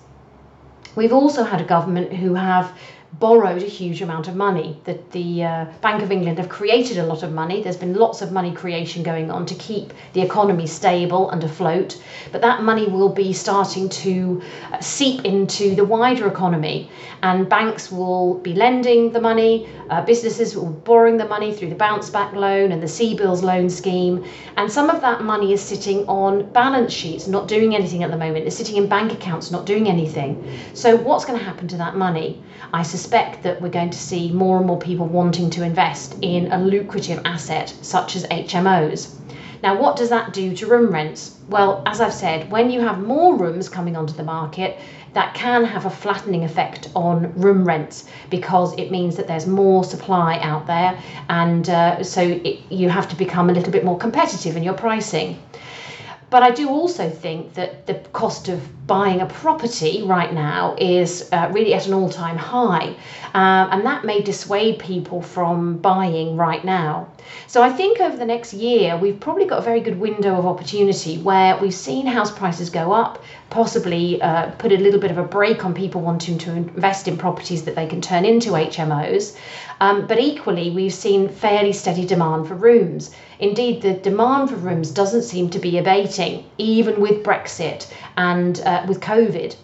We've 0.95 1.13
also 1.13 1.43
had 1.43 1.61
a 1.61 1.63
government 1.63 2.11
who 2.11 2.33
have 2.33 2.77
borrowed 3.13 3.63
a 3.63 3.65
huge 3.65 4.01
amount 4.01 4.27
of 4.27 4.35
money. 4.35 4.79
That 4.85 5.11
the 5.11 5.43
uh, 5.43 5.65
Bank 5.81 6.03
of 6.03 6.11
England 6.11 6.37
have 6.37 6.49
created 6.49 6.97
a 6.97 7.05
lot 7.05 7.23
of 7.23 7.31
money. 7.31 7.61
There's 7.61 7.77
been 7.77 7.95
lots 7.95 8.21
of 8.21 8.31
money 8.31 8.53
creation 8.53 9.03
going 9.03 9.31
on 9.31 9.45
to 9.47 9.55
keep 9.55 9.93
the 10.13 10.21
economy 10.21 10.67
stable 10.67 11.29
and 11.31 11.43
afloat. 11.43 12.01
But 12.31 12.41
that 12.41 12.63
money 12.63 12.87
will 12.87 13.09
be 13.09 13.33
starting 13.33 13.89
to 13.89 14.41
uh, 14.71 14.79
seep 14.79 15.25
into 15.25 15.75
the 15.75 15.83
wider 15.83 16.27
economy, 16.27 16.89
and 17.23 17.49
banks 17.49 17.91
will 17.91 18.35
be 18.35 18.53
lending 18.53 19.11
the 19.11 19.19
money. 19.19 19.67
Uh, 19.89 20.05
businesses 20.05 20.55
will 20.55 20.71
be 20.71 20.79
borrowing 20.81 21.17
the 21.17 21.27
money 21.27 21.53
through 21.53 21.69
the 21.69 21.75
bounce 21.75 22.09
back 22.09 22.33
loan 22.33 22.71
and 22.71 22.81
the 22.81 22.87
CBILS 22.87 23.41
loan 23.41 23.69
scheme, 23.69 24.23
and 24.57 24.71
some 24.71 24.89
of 24.89 25.01
that 25.01 25.23
money 25.23 25.51
is 25.51 25.61
sitting 25.61 26.07
on 26.07 26.49
balance 26.51 26.93
sheets, 26.93 27.27
not 27.27 27.47
doing 27.47 27.75
anything 27.75 28.03
at 28.03 28.11
the 28.11 28.17
moment. 28.17 28.45
It's 28.45 28.55
sitting 28.55 28.77
in 28.77 28.87
bank 28.87 29.11
accounts, 29.11 29.51
not 29.51 29.65
doing 29.65 29.89
anything. 29.89 30.59
So 30.73 30.95
what's 30.95 31.25
going 31.25 31.39
to 31.39 31.43
happen 31.43 31.67
to 31.69 31.77
that 31.77 31.95
money? 31.95 32.41
I 32.71 32.83
suspect 32.83 32.98
that 33.07 33.61
we're 33.61 33.69
going 33.69 33.89
to 33.89 33.97
see 33.97 34.31
more 34.31 34.57
and 34.57 34.67
more 34.67 34.79
people 34.79 35.07
wanting 35.07 35.49
to 35.51 35.63
invest 35.63 36.15
in 36.21 36.51
a 36.51 36.59
lucrative 36.59 37.21
asset 37.25 37.73
such 37.81 38.15
as 38.15 38.25
HMOs. 38.25 39.15
Now, 39.61 39.79
what 39.79 39.97
does 39.97 40.09
that 40.09 40.31
do 40.31 40.55
to 40.55 40.67
room 40.67 40.91
rents? 40.91 41.37
Well, 41.49 41.83
as 41.85 41.99
I've 41.99 42.13
said, 42.13 42.49
when 42.49 42.69
you 42.69 42.79
have 42.79 43.01
more 43.01 43.35
rooms 43.35 43.67
coming 43.67 43.97
onto 43.97 44.13
the 44.13 44.23
market, 44.23 44.79
that 45.13 45.33
can 45.33 45.65
have 45.65 45.85
a 45.85 45.89
flattening 45.89 46.43
effect 46.43 46.89
on 46.95 47.33
room 47.33 47.65
rents 47.65 48.05
because 48.29 48.73
it 48.75 48.91
means 48.91 49.17
that 49.17 49.27
there's 49.27 49.47
more 49.47 49.83
supply 49.83 50.37
out 50.39 50.65
there, 50.67 50.97
and 51.29 51.69
uh, 51.69 52.03
so 52.03 52.21
it, 52.21 52.59
you 52.69 52.87
have 52.87 53.09
to 53.09 53.15
become 53.15 53.49
a 53.49 53.53
little 53.53 53.71
bit 53.71 53.83
more 53.83 53.97
competitive 53.97 54.55
in 54.55 54.63
your 54.63 54.75
pricing. 54.75 55.37
But 56.29 56.43
I 56.43 56.51
do 56.51 56.69
also 56.69 57.09
think 57.09 57.55
that 57.55 57.87
the 57.87 57.95
cost 58.13 58.49
of 58.49 58.61
buying 58.85 59.21
a 59.21 59.25
property 59.25 60.03
right 60.03 60.31
now 60.33 60.75
is 60.77 61.27
uh, 61.31 61.49
really 61.51 61.73
at 61.73 61.87
an 61.87 61.93
all 61.93 62.09
time 62.09 62.37
high. 62.37 62.95
Um, 63.33 63.69
and 63.71 63.85
that 63.85 64.05
may 64.05 64.21
dissuade 64.21 64.79
people 64.79 65.21
from 65.21 65.77
buying 65.77 66.37
right 66.37 66.63
now. 66.63 67.07
So 67.47 67.63
I 67.63 67.69
think 67.71 67.99
over 67.99 68.15
the 68.17 68.25
next 68.25 68.53
year, 68.53 68.97
we've 68.97 69.19
probably 69.19 69.45
got 69.45 69.59
a 69.59 69.61
very 69.61 69.79
good 69.79 69.99
window 69.99 70.35
of 70.37 70.45
opportunity 70.45 71.17
where 71.17 71.57
we've 71.57 71.73
seen 71.73 72.05
house 72.05 72.31
prices 72.31 72.69
go 72.69 72.91
up, 72.91 73.23
possibly 73.49 74.21
uh, 74.21 74.51
put 74.51 74.71
a 74.71 74.77
little 74.77 74.99
bit 74.99 75.11
of 75.11 75.17
a 75.17 75.23
brake 75.23 75.65
on 75.65 75.73
people 75.73 76.01
wanting 76.01 76.37
to 76.37 76.51
invest 76.51 77.07
in 77.07 77.17
properties 77.17 77.63
that 77.65 77.75
they 77.75 77.87
can 77.87 78.01
turn 78.01 78.25
into 78.25 78.51
HMOs. 78.51 79.35
Um, 79.81 80.07
but 80.07 80.19
equally, 80.19 80.69
we've 80.71 80.93
seen 80.93 81.29
fairly 81.29 81.73
steady 81.73 82.05
demand 82.05 82.47
for 82.47 82.55
rooms. 82.55 83.11
Indeed, 83.39 83.81
the 83.81 83.93
demand 83.93 84.49
for 84.49 84.57
rooms 84.57 84.91
doesn't 84.91 85.23
seem 85.23 85.49
to 85.51 85.59
be 85.59 85.77
abating, 85.77 86.45
even 86.57 86.99
with 87.01 87.23
Brexit 87.23 87.91
and 88.17 88.59
uh, 88.61 88.85
with 88.87 88.99
COVID. 88.99 89.55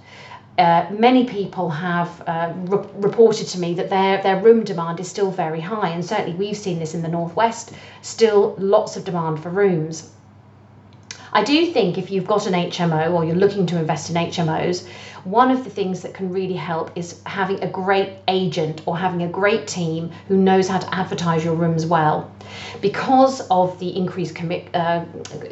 Uh, 0.58 0.86
many 0.90 1.26
people 1.26 1.70
have 1.70 2.24
uh, 2.28 2.54
re- 2.56 2.88
reported 2.96 3.46
to 3.48 3.60
me 3.60 3.74
that 3.74 3.90
their, 3.90 4.24
their 4.24 4.42
room 4.42 4.64
demand 4.64 5.02
is 5.02 5.10
still 5.10 5.30
very 5.30 5.60
high, 5.60 5.90
and 5.90 6.04
certainly 6.04 6.34
we've 6.34 6.58
seen 6.58 6.80
this 6.80 6.96
in 6.96 7.02
the 7.02 7.10
northwest. 7.10 7.74
Still, 8.02 8.56
lots 8.58 8.96
of 8.96 9.04
demand 9.04 9.44
for 9.44 9.50
rooms. 9.50 10.12
I 11.36 11.44
do 11.44 11.66
think 11.66 11.98
if 11.98 12.12
you've 12.12 12.26
got 12.26 12.48
an 12.48 12.54
HMO 12.54 13.12
or 13.12 13.26
you're 13.26 13.36
looking 13.36 13.66
to 13.66 13.78
invest 13.78 14.10
in 14.10 14.16
HMOs, 14.16 14.88
one 15.26 15.50
of 15.50 15.64
the 15.64 15.72
things 15.72 16.02
that 16.02 16.14
can 16.14 16.32
really 16.32 16.54
help 16.54 16.92
is 16.96 17.20
having 17.26 17.60
a 17.64 17.68
great 17.68 18.10
agent 18.28 18.84
or 18.86 18.96
having 18.96 19.24
a 19.24 19.28
great 19.28 19.66
team 19.66 20.12
who 20.28 20.38
knows 20.38 20.68
how 20.68 20.78
to 20.78 20.94
advertise 20.94 21.44
your 21.44 21.56
rooms 21.56 21.84
well. 21.84 22.32
Because 22.80 23.42
of 23.50 23.80
the 23.80 23.98
increased 23.98 24.36
commit, 24.36 24.74
uh, 24.76 25.04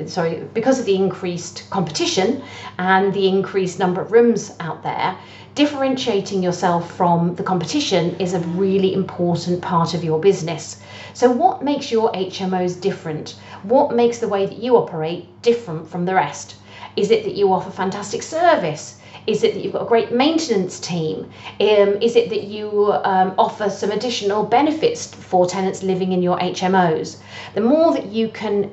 sorry, 0.05 0.43
because 0.53 0.79
of 0.79 0.85
the 0.85 0.95
increased 0.95 1.67
competition 1.71 2.43
and 2.77 3.11
the 3.15 3.27
increased 3.27 3.79
number 3.79 3.99
of 3.99 4.11
rooms 4.11 4.51
out 4.59 4.83
there, 4.83 5.17
differentiating 5.55 6.43
yourself 6.43 6.95
from 6.95 7.33
the 7.33 7.43
competition 7.43 8.15
is 8.19 8.35
a 8.35 8.39
really 8.41 8.93
important 8.93 9.59
part 9.59 9.95
of 9.95 10.03
your 10.03 10.19
business. 10.19 10.83
So, 11.13 11.31
what 11.31 11.63
makes 11.63 11.91
your 11.91 12.11
HMOs 12.11 12.79
different? 12.79 13.37
What 13.63 13.95
makes 13.95 14.19
the 14.19 14.27
way 14.27 14.45
that 14.45 14.59
you 14.59 14.77
operate 14.77 15.25
different 15.41 15.89
from 15.89 16.05
the 16.05 16.13
rest? 16.13 16.57
Is 16.95 17.09
it 17.09 17.23
that 17.23 17.33
you 17.33 17.51
offer 17.51 17.71
fantastic 17.71 18.21
service? 18.21 18.99
Is 19.25 19.43
it 19.43 19.53
that 19.53 19.63
you've 19.63 19.73
got 19.73 19.83
a 19.83 19.87
great 19.87 20.11
maintenance 20.11 20.79
team? 20.79 21.31
Um, 21.59 22.01
is 22.01 22.15
it 22.15 22.29
that 22.29 22.43
you 22.43 22.91
um, 22.91 23.33
offer 23.37 23.69
some 23.69 23.91
additional 23.91 24.43
benefits 24.43 25.13
for 25.13 25.45
tenants 25.45 25.81
living 25.81 26.11
in 26.11 26.21
your 26.21 26.37
HMOs? 26.39 27.17
The 27.53 27.61
more 27.61 27.93
that 27.93 28.07
you 28.07 28.27
can 28.29 28.69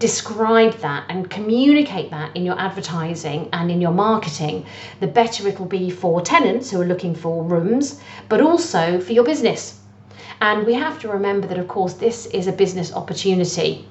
describe 0.00 0.74
that 0.78 1.04
and 1.08 1.30
communicate 1.30 2.10
that 2.10 2.36
in 2.36 2.44
your 2.44 2.58
advertising 2.58 3.48
and 3.52 3.70
in 3.70 3.80
your 3.80 3.92
marketing, 3.92 4.66
the 4.98 5.06
better 5.06 5.46
it 5.46 5.60
will 5.60 5.66
be 5.66 5.90
for 5.90 6.20
tenants 6.20 6.72
who 6.72 6.80
are 6.80 6.84
looking 6.84 7.14
for 7.14 7.44
rooms, 7.44 8.00
but 8.28 8.40
also 8.40 9.00
for 9.00 9.12
your 9.12 9.22
business. 9.22 9.78
And 10.40 10.66
we 10.66 10.74
have 10.74 10.98
to 11.02 11.08
remember 11.08 11.46
that, 11.46 11.58
of 11.58 11.68
course, 11.68 11.94
this 11.94 12.26
is 12.26 12.48
a 12.48 12.52
business 12.52 12.92
opportunity. 12.92 13.86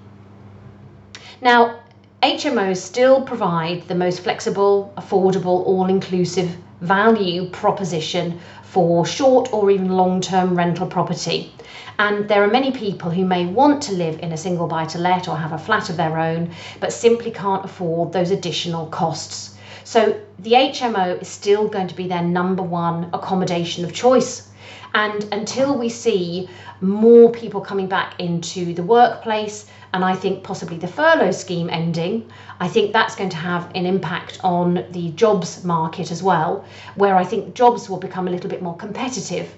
Now, 1.39 1.79
HMOs 2.21 2.77
still 2.77 3.23
provide 3.23 3.87
the 3.87 3.95
most 3.95 4.19
flexible, 4.19 4.93
affordable, 4.95 5.65
all 5.65 5.87
inclusive 5.87 6.55
value 6.79 7.49
proposition 7.49 8.39
for 8.61 9.07
short 9.07 9.51
or 9.51 9.71
even 9.71 9.89
long 9.89 10.21
term 10.21 10.55
rental 10.55 10.85
property. 10.85 11.51
And 11.97 12.29
there 12.29 12.43
are 12.43 12.47
many 12.47 12.71
people 12.71 13.09
who 13.09 13.25
may 13.25 13.47
want 13.47 13.81
to 13.83 13.93
live 13.93 14.19
in 14.19 14.33
a 14.33 14.37
single 14.37 14.67
buy 14.67 14.85
to 14.85 14.99
let 14.99 15.27
or 15.27 15.35
have 15.35 15.51
a 15.51 15.57
flat 15.57 15.89
of 15.89 15.97
their 15.97 16.19
own, 16.19 16.51
but 16.79 16.93
simply 16.93 17.31
can't 17.31 17.65
afford 17.65 18.13
those 18.13 18.29
additional 18.29 18.85
costs. 18.85 19.55
So 19.83 20.15
the 20.37 20.51
HMO 20.51 21.19
is 21.19 21.27
still 21.27 21.67
going 21.67 21.87
to 21.87 21.95
be 21.95 22.07
their 22.07 22.21
number 22.21 22.61
one 22.61 23.09
accommodation 23.13 23.83
of 23.83 23.93
choice. 23.93 24.47
And 24.93 25.25
until 25.31 25.77
we 25.77 25.87
see 25.87 26.49
more 26.81 27.31
people 27.31 27.61
coming 27.61 27.87
back 27.87 28.19
into 28.19 28.73
the 28.73 28.83
workplace, 28.83 29.65
and 29.93 30.03
I 30.03 30.15
think 30.15 30.43
possibly 30.43 30.77
the 30.77 30.87
furlough 30.87 31.31
scheme 31.31 31.69
ending, 31.69 32.29
I 32.59 32.67
think 32.67 32.91
that's 32.91 33.15
going 33.15 33.29
to 33.29 33.37
have 33.37 33.69
an 33.73 33.85
impact 33.85 34.39
on 34.43 34.85
the 34.91 35.11
jobs 35.11 35.63
market 35.63 36.11
as 36.11 36.21
well, 36.21 36.65
where 36.95 37.15
I 37.15 37.23
think 37.23 37.55
jobs 37.55 37.89
will 37.89 37.99
become 37.99 38.27
a 38.27 38.31
little 38.31 38.49
bit 38.49 38.61
more 38.61 38.75
competitive 38.75 39.53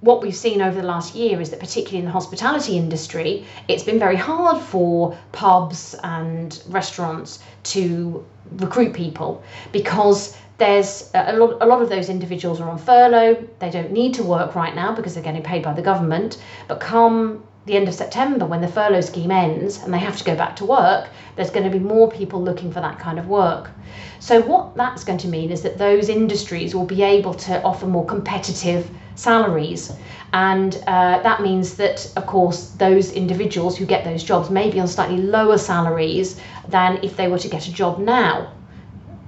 what 0.00 0.22
we've 0.22 0.36
seen 0.36 0.62
over 0.62 0.80
the 0.80 0.86
last 0.86 1.14
year 1.14 1.40
is 1.40 1.50
that, 1.50 1.60
particularly 1.60 1.98
in 1.98 2.04
the 2.04 2.10
hospitality 2.10 2.76
industry, 2.76 3.44
it's 3.66 3.82
been 3.82 3.98
very 3.98 4.16
hard 4.16 4.62
for 4.62 5.18
pubs 5.32 5.96
and 6.04 6.62
restaurants 6.68 7.40
to 7.64 8.24
recruit 8.52 8.94
people 8.94 9.42
because 9.72 10.36
there's 10.58 11.10
uh, 11.14 11.24
a 11.28 11.36
lot, 11.36 11.58
a 11.60 11.66
lot 11.66 11.82
of 11.82 11.88
those 11.88 12.08
individuals 12.08 12.60
are 12.60 12.68
on 12.68 12.78
furlough. 12.78 13.48
They 13.58 13.70
don't 13.70 13.92
need 13.92 14.14
to 14.14 14.22
work 14.22 14.54
right 14.54 14.74
now 14.74 14.94
because 14.94 15.14
they're 15.14 15.22
getting 15.22 15.42
paid 15.42 15.62
by 15.62 15.72
the 15.72 15.82
government. 15.82 16.42
But 16.66 16.80
come 16.80 17.44
the 17.68 17.76
end 17.76 17.86
of 17.86 17.94
September, 17.94 18.44
when 18.44 18.60
the 18.60 18.68
furlough 18.68 19.00
scheme 19.02 19.30
ends 19.30 19.80
and 19.82 19.94
they 19.94 19.98
have 19.98 20.16
to 20.16 20.24
go 20.24 20.34
back 20.34 20.56
to 20.56 20.64
work, 20.64 21.08
there's 21.36 21.50
going 21.50 21.70
to 21.70 21.78
be 21.78 21.78
more 21.78 22.10
people 22.10 22.42
looking 22.42 22.72
for 22.72 22.80
that 22.80 22.98
kind 22.98 23.18
of 23.18 23.28
work. 23.28 23.70
So, 24.18 24.42
what 24.42 24.74
that's 24.74 25.04
going 25.04 25.18
to 25.18 25.28
mean 25.28 25.52
is 25.52 25.62
that 25.62 25.78
those 25.78 26.08
industries 26.08 26.74
will 26.74 26.86
be 26.86 27.02
able 27.02 27.34
to 27.34 27.62
offer 27.62 27.86
more 27.86 28.04
competitive 28.04 28.90
salaries. 29.14 29.92
And 30.32 30.74
uh, 30.86 31.22
that 31.22 31.42
means 31.42 31.76
that, 31.76 32.10
of 32.16 32.26
course, 32.26 32.70
those 32.70 33.12
individuals 33.12 33.76
who 33.76 33.86
get 33.86 34.04
those 34.04 34.24
jobs 34.24 34.50
may 34.50 34.70
be 34.70 34.80
on 34.80 34.88
slightly 34.88 35.18
lower 35.18 35.58
salaries 35.58 36.40
than 36.68 36.98
if 37.02 37.16
they 37.16 37.28
were 37.28 37.38
to 37.38 37.48
get 37.48 37.68
a 37.68 37.72
job 37.72 37.98
now. 37.98 38.52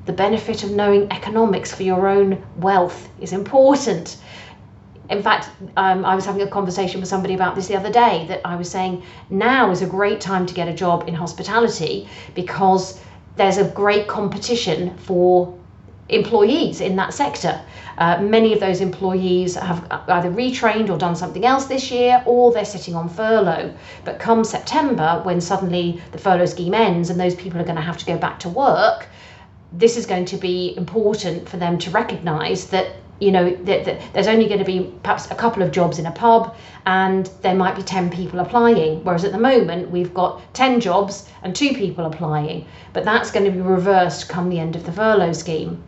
The 0.06 0.12
benefit 0.12 0.64
of 0.64 0.70
knowing 0.70 1.10
economics 1.12 1.72
for 1.72 1.82
your 1.82 2.08
own 2.08 2.42
wealth 2.56 3.08
is 3.20 3.32
important. 3.32 4.16
In 5.10 5.22
fact, 5.22 5.50
um, 5.76 6.04
I 6.04 6.14
was 6.14 6.24
having 6.24 6.42
a 6.42 6.46
conversation 6.46 7.00
with 7.00 7.08
somebody 7.08 7.34
about 7.34 7.56
this 7.56 7.66
the 7.66 7.76
other 7.76 7.90
day 7.90 8.26
that 8.28 8.40
I 8.44 8.54
was 8.54 8.70
saying 8.70 9.02
now 9.28 9.70
is 9.72 9.82
a 9.82 9.86
great 9.86 10.20
time 10.20 10.46
to 10.46 10.54
get 10.54 10.68
a 10.68 10.72
job 10.72 11.08
in 11.08 11.14
hospitality 11.14 12.08
because 12.34 13.00
there's 13.36 13.58
a 13.58 13.64
great 13.64 14.06
competition 14.06 14.96
for 14.98 15.52
employees 16.08 16.80
in 16.80 16.94
that 16.96 17.12
sector. 17.12 17.60
Uh, 17.98 18.20
many 18.22 18.52
of 18.52 18.60
those 18.60 18.80
employees 18.80 19.56
have 19.56 19.84
either 20.08 20.30
retrained 20.30 20.90
or 20.90 20.96
done 20.96 21.16
something 21.16 21.44
else 21.44 21.66
this 21.66 21.90
year, 21.90 22.22
or 22.24 22.52
they're 22.52 22.64
sitting 22.64 22.94
on 22.94 23.08
furlough. 23.08 23.74
But 24.04 24.18
come 24.20 24.44
September, 24.44 25.20
when 25.24 25.40
suddenly 25.40 26.00
the 26.12 26.18
furlough 26.18 26.46
scheme 26.46 26.74
ends 26.74 27.10
and 27.10 27.18
those 27.18 27.34
people 27.34 27.60
are 27.60 27.64
going 27.64 27.76
to 27.76 27.82
have 27.82 27.98
to 27.98 28.06
go 28.06 28.16
back 28.16 28.38
to 28.40 28.48
work, 28.48 29.08
this 29.72 29.96
is 29.96 30.06
going 30.06 30.24
to 30.26 30.36
be 30.36 30.74
important 30.76 31.48
for 31.48 31.56
them 31.56 31.78
to 31.78 31.90
recognise 31.90 32.68
that 32.68 32.96
you 33.20 33.30
know 33.30 33.54
there's 33.54 34.26
only 34.26 34.46
going 34.46 34.58
to 34.58 34.64
be 34.64 34.92
perhaps 35.02 35.30
a 35.30 35.34
couple 35.34 35.62
of 35.62 35.70
jobs 35.70 35.98
in 35.98 36.06
a 36.06 36.10
pub 36.10 36.56
and 36.86 37.26
there 37.42 37.54
might 37.54 37.76
be 37.76 37.82
10 37.82 38.10
people 38.10 38.40
applying 38.40 39.04
whereas 39.04 39.24
at 39.24 39.32
the 39.32 39.38
moment 39.38 39.90
we've 39.90 40.14
got 40.14 40.42
10 40.54 40.80
jobs 40.80 41.28
and 41.42 41.54
two 41.54 41.74
people 41.74 42.06
applying 42.06 42.66
but 42.92 43.04
that's 43.04 43.30
going 43.30 43.44
to 43.44 43.50
be 43.50 43.60
reversed 43.60 44.28
come 44.28 44.48
the 44.48 44.58
end 44.58 44.74
of 44.74 44.84
the 44.86 44.92
furlough 44.92 45.32
scheme 45.32 45.82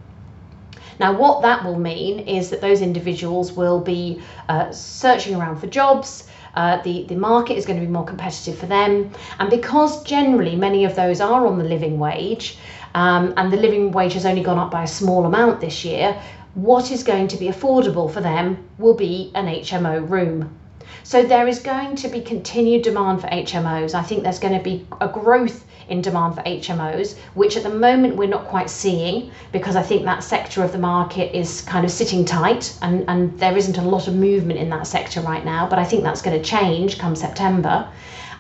now 1.01 1.13
what 1.13 1.43
that 1.43 1.65
will 1.65 1.79
mean 1.79 2.21
is 2.21 2.51
that 2.51 2.61
those 2.61 2.83
individuals 2.83 3.53
will 3.53 3.81
be 3.81 4.23
uh, 4.49 4.71
searching 4.71 5.35
around 5.35 5.57
for 5.57 5.67
jobs 5.67 6.25
uh, 6.55 6.83
the, 6.83 7.05
the 7.05 7.17
market 7.17 7.57
is 7.57 7.65
going 7.65 7.81
to 7.81 7.87
be 7.87 7.91
more 7.91 8.05
competitive 8.05 8.59
for 8.59 8.67
them. 8.67 9.11
And 9.39 9.49
because 9.49 10.03
generally 10.05 10.55
many 10.55 10.85
of 10.85 10.95
those 10.95 11.21
are 11.21 11.47
on 11.47 11.59
the 11.59 11.65
living 11.65 11.99
wage, 11.99 12.59
um, 12.95 13.33
and 13.37 13.51
the 13.51 13.57
living 13.57 13.91
wage 13.91 14.13
has 14.15 14.27
only 14.27 14.43
gone 14.43 14.59
up 14.59 14.71
by 14.71 14.83
a 14.83 14.87
small 14.87 15.25
amount 15.25 15.61
this 15.61 15.85
year, 15.85 16.21
what 16.55 16.91
is 16.91 17.03
going 17.03 17.29
to 17.29 17.37
be 17.39 17.47
affordable 17.49 18.13
for 18.13 18.21
them 18.21 18.69
will 18.79 18.95
be 18.95 19.33
an 19.35 19.47
HMO 19.47 20.09
room. 20.09 20.55
So 21.03 21.23
there 21.23 21.49
is 21.49 21.59
going 21.59 21.97
to 21.97 22.09
be 22.09 22.21
continued 22.21 22.83
demand 22.83 23.23
for 23.23 23.27
HMOs. 23.29 23.95
I 23.95 24.03
think 24.03 24.23
there's 24.23 24.39
going 24.39 24.57
to 24.57 24.63
be 24.63 24.87
a 25.01 25.09
growth 25.09 25.65
in 25.89 26.03
demand 26.03 26.35
for 26.35 26.43
HMOs, 26.43 27.17
which 27.35 27.57
at 27.57 27.63
the 27.63 27.71
moment 27.71 28.17
we're 28.17 28.29
not 28.29 28.47
quite 28.47 28.69
seeing 28.69 29.31
because 29.51 29.77
I 29.77 29.83
think 29.83 30.05
that 30.05 30.23
sector 30.23 30.63
of 30.63 30.73
the 30.73 30.79
market 30.79 31.35
is 31.35 31.63
kind 31.63 31.85
of 31.85 31.91
sitting 31.91 32.25
tight 32.25 32.77
and, 32.83 33.05
and 33.09 33.39
there 33.39 33.57
isn't 33.57 33.79
a 33.79 33.83
lot 33.83 34.07
of 34.07 34.15
movement 34.15 34.61
in 34.61 34.69
that 34.71 34.87
sector 34.87 35.23
right 35.23 35.45
now. 35.45 35.67
But 35.67 35.79
I 35.79 35.85
think 35.85 36.03
that's 36.03 36.23
going 36.23 36.41
to 36.41 36.45
change 36.45 36.99
come 36.99 37.17
September. 37.17 37.89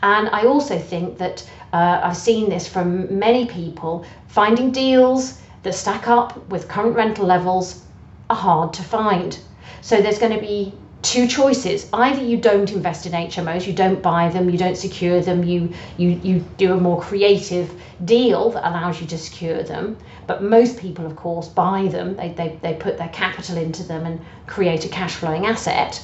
And 0.02 0.28
I 0.30 0.44
also 0.44 0.78
think 0.78 1.16
that 1.18 1.48
uh, 1.72 2.00
I've 2.02 2.16
seen 2.16 2.50
this 2.50 2.68
from 2.68 3.18
many 3.18 3.46
people 3.46 4.04
finding 4.28 4.70
deals 4.70 5.40
that 5.62 5.74
stack 5.74 6.08
up 6.08 6.46
with 6.48 6.68
current 6.68 6.94
rental 6.94 7.26
levels 7.26 7.82
are 8.32 8.36
hard 8.36 8.72
to 8.72 8.82
find. 8.82 9.38
So 9.82 10.00
there's 10.00 10.18
going 10.18 10.32
to 10.32 10.40
be 10.40 10.72
two 11.02 11.26
choices. 11.26 11.88
Either 11.92 12.22
you 12.22 12.36
don't 12.36 12.70
invest 12.72 13.06
in 13.06 13.12
HMOs 13.12 13.66
you 13.66 13.72
don't 13.72 14.00
buy 14.00 14.28
them 14.28 14.48
you 14.48 14.56
don't 14.56 14.76
secure 14.76 15.20
them 15.20 15.42
you 15.42 15.74
you 15.96 16.10
you 16.22 16.44
do 16.56 16.72
a 16.72 16.76
more 16.76 17.00
creative 17.00 17.68
deal 18.04 18.50
that 18.50 18.68
allows 18.68 19.00
you 19.00 19.06
to 19.08 19.18
secure 19.18 19.62
them. 19.62 19.96
But 20.26 20.42
most 20.42 20.78
people 20.78 21.04
of 21.04 21.16
course 21.16 21.48
buy 21.48 21.88
them. 21.88 22.16
They, 22.16 22.30
they, 22.30 22.58
they 22.62 22.74
put 22.74 22.98
their 22.98 23.08
capital 23.08 23.56
into 23.58 23.82
them 23.82 24.06
and 24.06 24.20
create 24.46 24.84
a 24.84 24.88
cash 24.88 25.14
flowing 25.16 25.44
asset. 25.44 26.00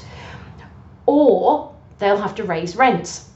Or 1.07 1.73
they'll 1.99 2.25
have 2.27 2.35
to 2.35 2.45
raise 2.45 2.77
rents. 2.77 3.31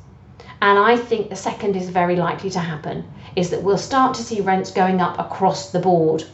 And 0.61 0.78
I 0.78 0.96
think 0.96 1.28
the 1.28 1.37
second 1.37 1.76
is 1.76 1.88
very 1.88 2.16
likely 2.16 2.50
to 2.50 2.61
happen 2.61 3.04
is 3.34 3.50
that 3.50 3.62
we'll 3.62 3.78
start 3.78 4.14
to 4.14 4.22
see 4.22 4.40
rents 4.40 4.70
going 4.70 5.00
up 5.00 5.18
across 5.18 5.70
the 5.70 5.80
board 5.80 6.25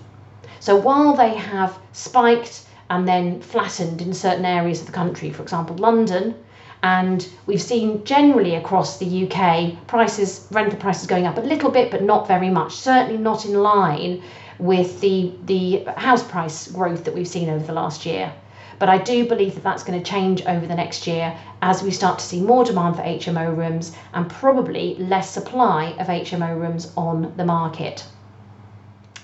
so 0.61 0.77
while 0.77 1.15
they 1.15 1.35
have 1.35 1.79
spiked 1.93 2.63
and 2.91 3.07
then 3.07 3.41
flattened 3.41 4.01
in 4.01 4.13
certain 4.13 4.45
areas 4.45 4.81
of 4.81 4.87
the 4.87 4.93
country, 4.93 5.31
for 5.31 5.43
example, 5.43 5.77
London, 5.77 6.35
and 6.83 7.29
we've 7.47 7.63
seen 7.63 8.05
generally 8.05 8.55
across 8.55 8.99
the 8.99 9.27
UK 9.27 9.87
prices, 9.87 10.47
rental 10.51 10.79
prices 10.79 11.07
going 11.07 11.27
up 11.27 11.37
a 11.37 11.41
little 11.41 11.71
bit, 11.71 11.91
but 11.91 12.03
not 12.03 12.29
very 12.29 12.51
much. 12.51 12.77
Certainly 12.77 13.19
not 13.19 13.45
in 13.45 13.55
line 13.55 14.23
with 14.59 15.01
the 15.01 15.33
the 15.45 15.85
house 15.97 16.23
price 16.23 16.69
growth 16.69 17.05
that 17.05 17.15
we've 17.15 17.29
seen 17.29 17.49
over 17.49 17.65
the 17.65 17.73
last 17.73 18.07
year. 18.07 18.33
But 18.79 18.89
I 18.89 18.99
do 18.99 19.27
believe 19.27 19.55
that 19.55 19.65
that's 19.65 19.83
going 19.83 20.01
to 20.01 20.11
change 20.11 20.43
over 20.47 20.67
the 20.67 20.75
next 20.75 21.07
year 21.07 21.37
as 21.63 21.83
we 21.83 21.91
start 21.91 22.21
to 22.21 22.25
see 22.25 22.41
more 22.41 22.65
demand 22.65 22.95
for 22.95 23.03
HMO 23.03 23.57
rooms 23.57 23.93
and 24.15 24.31
probably 24.31 24.95
less 24.97 25.31
supply 25.31 25.97
of 25.99 26.07
HMO 26.07 26.61
rooms 26.61 26.93
on 26.97 27.33
the 27.37 27.45
market. 27.45 28.05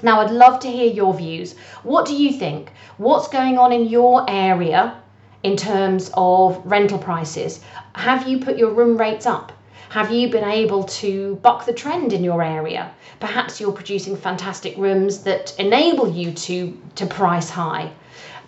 Now, 0.05 0.21
I'd 0.21 0.31
love 0.31 0.61
to 0.61 0.71
hear 0.71 0.93
your 0.93 1.15
views. 1.15 1.55
What 1.83 2.05
do 2.05 2.15
you 2.15 2.31
think? 2.31 2.71
What's 2.99 3.27
going 3.27 3.57
on 3.57 3.73
in 3.73 3.89
your 3.89 4.27
area 4.29 5.01
in 5.43 5.57
terms 5.57 6.11
of 6.13 6.61
rental 6.67 6.99
prices? 6.99 7.61
Have 7.95 8.29
you 8.29 8.39
put 8.39 8.59
your 8.59 8.73
room 8.73 8.99
rates 8.99 9.25
up? 9.25 9.51
Have 9.89 10.13
you 10.13 10.29
been 10.29 10.45
able 10.45 10.85
to 11.01 11.37
buck 11.37 11.65
the 11.65 11.73
trend 11.73 12.13
in 12.13 12.23
your 12.23 12.43
area? 12.43 12.91
Perhaps 13.19 13.63
you're 13.63 13.73
producing 13.73 14.15
fantastic 14.15 14.77
rooms 14.77 15.23
that 15.23 15.59
enable 15.59 16.13
you 16.13 16.33
to, 16.33 16.79
to 16.97 17.07
price 17.07 17.49
high. 17.49 17.91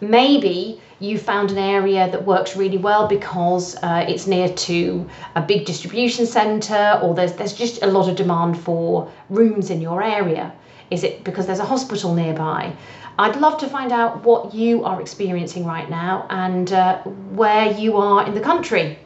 Maybe 0.02 0.82
you 1.00 1.18
found 1.18 1.50
an 1.50 1.56
area 1.56 2.10
that 2.10 2.26
works 2.26 2.54
really 2.54 2.76
well 2.76 3.08
because 3.08 3.76
uh, 3.76 4.04
it's 4.06 4.26
near 4.26 4.50
to 4.50 5.08
a 5.34 5.40
big 5.40 5.64
distribution 5.64 6.26
centre 6.26 7.00
or 7.02 7.14
there's, 7.14 7.32
there's 7.32 7.54
just 7.54 7.82
a 7.82 7.86
lot 7.86 8.10
of 8.10 8.16
demand 8.16 8.58
for 8.58 9.10
rooms 9.30 9.71
in 9.71 9.80
your 9.80 10.02
area. 10.02 10.52
Is 10.90 11.04
it 11.04 11.25
because 11.25 11.46
there's 11.46 11.58
a 11.58 11.64
hospital 11.64 12.14
nearby? 12.14 12.75
I'd 13.18 13.36
love 13.36 13.56
to 13.58 13.68
find 13.68 13.92
out 13.92 14.25
what 14.25 14.54
you 14.54 14.84
are 14.84 15.00
experiencing 15.00 15.64
right 15.64 15.88
now 15.88 16.26
and 16.28 16.70
uh, 16.72 16.99
where 17.02 17.72
you 17.72 17.96
are 17.96 18.26
in 18.26 18.34
the 18.34 18.40
country. 18.40 18.99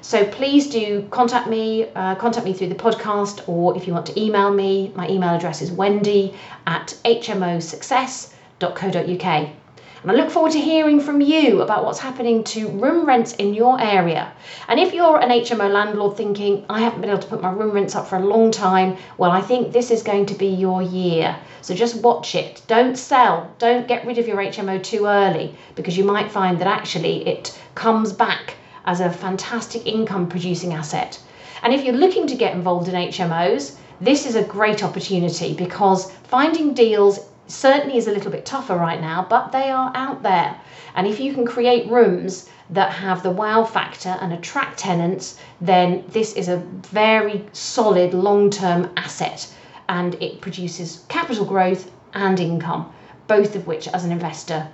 So 0.00 0.24
please 0.24 0.68
do 0.68 1.06
contact 1.10 1.48
me, 1.48 1.86
uh, 1.94 2.16
contact 2.16 2.44
me 2.44 2.52
through 2.52 2.70
the 2.70 2.74
podcast, 2.74 3.48
or 3.48 3.76
if 3.76 3.86
you 3.86 3.92
want 3.92 4.06
to 4.06 4.20
email 4.20 4.52
me, 4.52 4.90
my 4.96 5.08
email 5.08 5.32
address 5.34 5.62
is 5.62 5.70
wendy 5.70 6.34
at 6.66 6.96
hmosuccess.co.uk. 7.04 9.61
And 10.02 10.10
I 10.10 10.14
look 10.14 10.30
forward 10.30 10.50
to 10.52 10.60
hearing 10.60 10.98
from 10.98 11.20
you 11.20 11.62
about 11.62 11.84
what's 11.84 12.00
happening 12.00 12.42
to 12.44 12.66
room 12.66 13.06
rents 13.06 13.34
in 13.34 13.54
your 13.54 13.80
area. 13.80 14.32
And 14.66 14.80
if 14.80 14.92
you're 14.92 15.20
an 15.20 15.28
HMO 15.28 15.70
landlord 15.70 16.16
thinking, 16.16 16.64
I 16.68 16.80
haven't 16.80 17.02
been 17.02 17.10
able 17.10 17.22
to 17.22 17.28
put 17.28 17.40
my 17.40 17.52
room 17.52 17.70
rents 17.70 17.94
up 17.94 18.08
for 18.08 18.16
a 18.16 18.26
long 18.26 18.50
time, 18.50 18.96
well, 19.16 19.30
I 19.30 19.40
think 19.40 19.72
this 19.72 19.92
is 19.92 20.02
going 20.02 20.26
to 20.26 20.34
be 20.34 20.48
your 20.48 20.82
year. 20.82 21.36
So 21.60 21.72
just 21.72 22.02
watch 22.02 22.34
it. 22.34 22.62
Don't 22.66 22.96
sell. 22.96 23.54
Don't 23.58 23.86
get 23.86 24.04
rid 24.04 24.18
of 24.18 24.26
your 24.26 24.38
HMO 24.38 24.82
too 24.82 25.06
early 25.06 25.54
because 25.76 25.96
you 25.96 26.02
might 26.02 26.32
find 26.32 26.58
that 26.58 26.66
actually 26.66 27.24
it 27.28 27.56
comes 27.76 28.12
back 28.12 28.56
as 28.86 28.98
a 28.98 29.08
fantastic 29.08 29.86
income 29.86 30.28
producing 30.28 30.72
asset. 30.72 31.20
And 31.62 31.72
if 31.72 31.84
you're 31.84 31.94
looking 31.94 32.26
to 32.26 32.34
get 32.34 32.54
involved 32.54 32.88
in 32.88 32.94
HMOs, 32.94 33.76
this 34.00 34.26
is 34.26 34.34
a 34.34 34.42
great 34.42 34.82
opportunity 34.82 35.54
because 35.54 36.10
finding 36.24 36.74
deals 36.74 37.20
certainly 37.52 37.98
is 37.98 38.06
a 38.06 38.12
little 38.12 38.30
bit 38.30 38.46
tougher 38.46 38.76
right 38.76 39.00
now, 39.00 39.26
but 39.28 39.52
they 39.52 39.70
are 39.70 39.92
out 39.94 40.22
there. 40.22 40.58
And 40.94 41.06
if 41.06 41.20
you 41.20 41.34
can 41.34 41.46
create 41.46 41.90
rooms 41.90 42.48
that 42.70 42.92
have 42.92 43.22
the 43.22 43.30
wow 43.30 43.64
factor 43.64 44.16
and 44.20 44.32
attract 44.32 44.78
tenants, 44.78 45.38
then 45.60 46.04
this 46.08 46.34
is 46.34 46.48
a 46.48 46.56
very 46.90 47.44
solid 47.52 48.14
long 48.14 48.50
term 48.50 48.90
asset 48.96 49.52
and 49.88 50.14
it 50.22 50.40
produces 50.40 51.04
capital 51.08 51.44
growth 51.44 51.90
and 52.14 52.40
income, 52.40 52.92
both 53.26 53.54
of 53.56 53.66
which, 53.66 53.88
as 53.88 54.04
an 54.04 54.12
investor, 54.12 54.68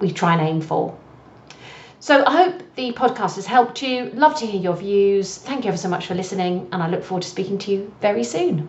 we 0.00 0.10
try 0.10 0.32
and 0.32 0.40
aim 0.40 0.60
for. 0.60 0.96
So 2.00 2.24
I 2.24 2.44
hope 2.44 2.62
the 2.76 2.92
podcast 2.92 3.36
has 3.36 3.46
helped 3.46 3.82
you. 3.82 4.10
Love 4.14 4.36
to 4.36 4.46
hear 4.46 4.60
your 4.60 4.76
views. 4.76 5.38
Thank 5.38 5.64
you 5.64 5.68
ever 5.68 5.76
so 5.76 5.88
much 5.88 6.06
for 6.06 6.14
listening, 6.14 6.68
and 6.72 6.82
I 6.82 6.88
look 6.88 7.02
forward 7.02 7.22
to 7.22 7.28
speaking 7.28 7.58
to 7.58 7.70
you 7.70 7.92
very 8.00 8.24
soon. 8.24 8.68